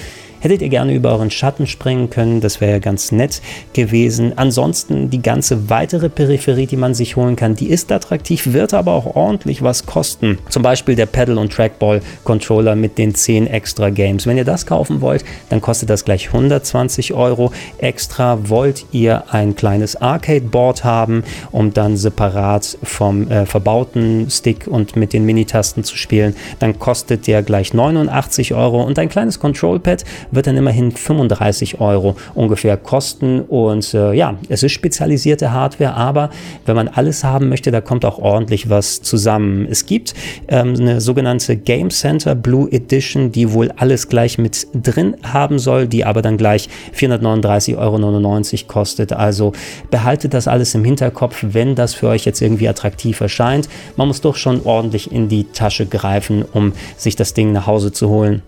[0.48, 3.42] hättet ihr gerne über euren Schatten springen können, das wäre ja ganz nett
[3.74, 4.32] gewesen.
[4.38, 8.94] Ansonsten die ganze weitere Peripherie, die man sich holen kann, die ist attraktiv, wird aber
[8.94, 10.38] auch ordentlich was kosten.
[10.48, 14.26] Zum Beispiel der Pedal- und Trackball-Controller mit den 10 extra Games.
[14.26, 18.48] Wenn ihr das kaufen wollt, dann kostet das gleich 120 Euro extra.
[18.48, 25.12] Wollt ihr ein kleines Arcade-Board haben, um dann separat vom äh, verbauten Stick und mit
[25.12, 30.06] den Minitasten zu spielen, dann kostet der gleich 89 Euro und ein kleines Control-Pad
[30.38, 36.30] wird dann immerhin 35 Euro ungefähr kosten und äh, ja, es ist spezialisierte Hardware, aber
[36.66, 39.68] wenn man alles haben möchte, da kommt auch ordentlich was zusammen.
[39.70, 40.14] Es gibt
[40.48, 45.88] ähm, eine sogenannte Game Center Blue Edition, die wohl alles gleich mit drin haben soll,
[45.88, 49.12] die aber dann gleich 439,99 Euro kostet.
[49.12, 49.54] Also
[49.90, 53.68] behaltet das alles im Hinterkopf, wenn das für euch jetzt irgendwie attraktiv erscheint.
[53.96, 57.92] Man muss doch schon ordentlich in die Tasche greifen, um sich das Ding nach Hause
[57.92, 58.44] zu holen.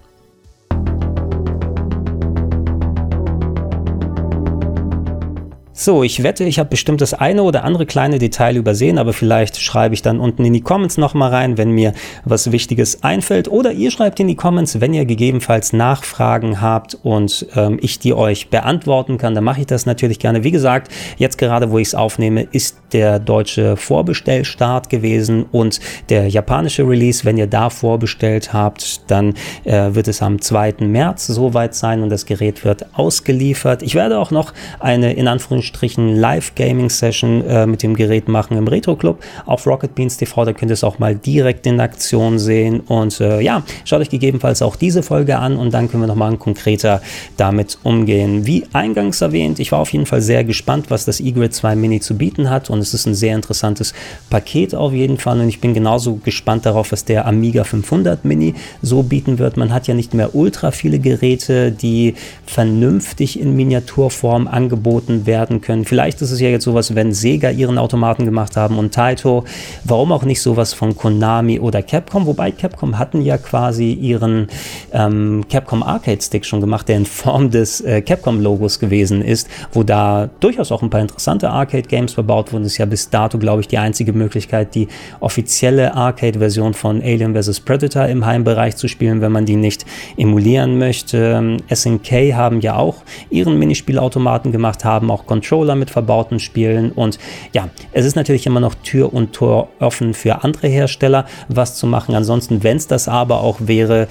[5.81, 9.61] So, ich wette, ich habe bestimmt das eine oder andere kleine Detail übersehen, aber vielleicht
[9.61, 11.93] schreibe ich dann unten in die Comments nochmal rein, wenn mir
[12.25, 13.47] was Wichtiges einfällt.
[13.47, 18.13] Oder ihr schreibt in die Comments, wenn ihr gegebenenfalls Nachfragen habt und ähm, ich die
[18.13, 20.43] euch beantworten kann, dann mache ich das natürlich gerne.
[20.43, 26.27] Wie gesagt, jetzt gerade, wo ich es aufnehme, ist der deutsche Vorbestellstart gewesen und der
[26.27, 27.23] japanische Release.
[27.23, 30.73] Wenn ihr da vorbestellt habt, dann äh, wird es am 2.
[30.81, 33.81] März soweit sein und das Gerät wird ausgeliefert.
[33.81, 38.67] Ich werde auch noch eine in Anführungszeichen Anführungsstrichen Live-Gaming-Session äh, mit dem Gerät machen im
[38.67, 40.45] Retro-Club auf Rocket Beans TV.
[40.45, 42.81] Da könnt ihr es auch mal direkt in Aktion sehen.
[42.81, 46.35] Und äh, ja, schaut euch gegebenenfalls auch diese Folge an und dann können wir nochmal
[46.37, 47.01] konkreter
[47.37, 48.45] damit umgehen.
[48.45, 51.99] Wie eingangs erwähnt, ich war auf jeden Fall sehr gespannt, was das eGrid 2 Mini
[51.99, 52.69] zu bieten hat.
[52.69, 53.93] Und es ist ein sehr interessantes
[54.29, 55.39] Paket auf jeden Fall.
[55.39, 59.57] Und ich bin genauso gespannt darauf, was der Amiga 500 Mini so bieten wird.
[59.57, 62.15] Man hat ja nicht mehr ultra viele Geräte, die
[62.45, 65.85] vernünftig in Miniaturform angeboten werden machen können.
[65.85, 69.43] Vielleicht ist es ja jetzt sowas, wenn Sega ihren Automaten gemacht haben und Taito,
[69.83, 74.47] warum auch nicht sowas von Konami oder Capcom, wobei Capcom hatten ja quasi ihren
[74.93, 79.83] ähm, Capcom Arcade Stick schon gemacht, der in Form des äh, Capcom-Logos gewesen ist, wo
[79.83, 82.63] da durchaus auch ein paar interessante Arcade-Games verbaut wurden.
[82.63, 84.87] Das ist ja bis dato, glaube ich, die einzige Möglichkeit, die
[85.19, 87.59] offizielle Arcade-Version von Alien vs.
[87.61, 89.85] Predator im Heimbereich zu spielen, wenn man die nicht
[90.17, 91.57] emulieren möchte.
[91.73, 92.97] SNK haben ja auch
[93.29, 97.17] ihren Minispielautomaten gemacht, haben auch Controller mit verbauten Spielen und
[97.53, 101.87] ja, es ist natürlich immer noch Tür und Tor offen für andere Hersteller, was zu
[101.87, 102.13] machen.
[102.13, 104.07] Ansonsten, wenn es das aber auch wäre,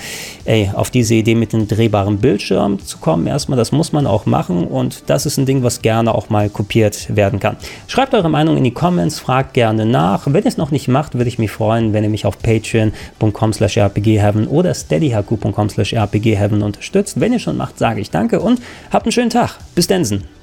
[0.46, 4.26] ey, auf diese Idee mit dem drehbaren Bildschirm zu kommen, erstmal, das muss man auch
[4.26, 7.56] machen und das ist ein Ding, was gerne auch mal kopiert werden kann.
[7.86, 10.26] Schreibt eure Meinung in die Comments, fragt gerne nach.
[10.26, 13.52] Wenn ihr es noch nicht macht, würde ich mich freuen, wenn ihr mich auf patreon.com
[13.52, 17.20] slash rpgheaven oder steadyhq.com slash rpgheaven unterstützt.
[17.20, 18.60] Wenn ihr schon macht, sage ich danke und
[18.90, 19.56] habt einen schönen Tag.
[19.76, 20.37] Bis Densen.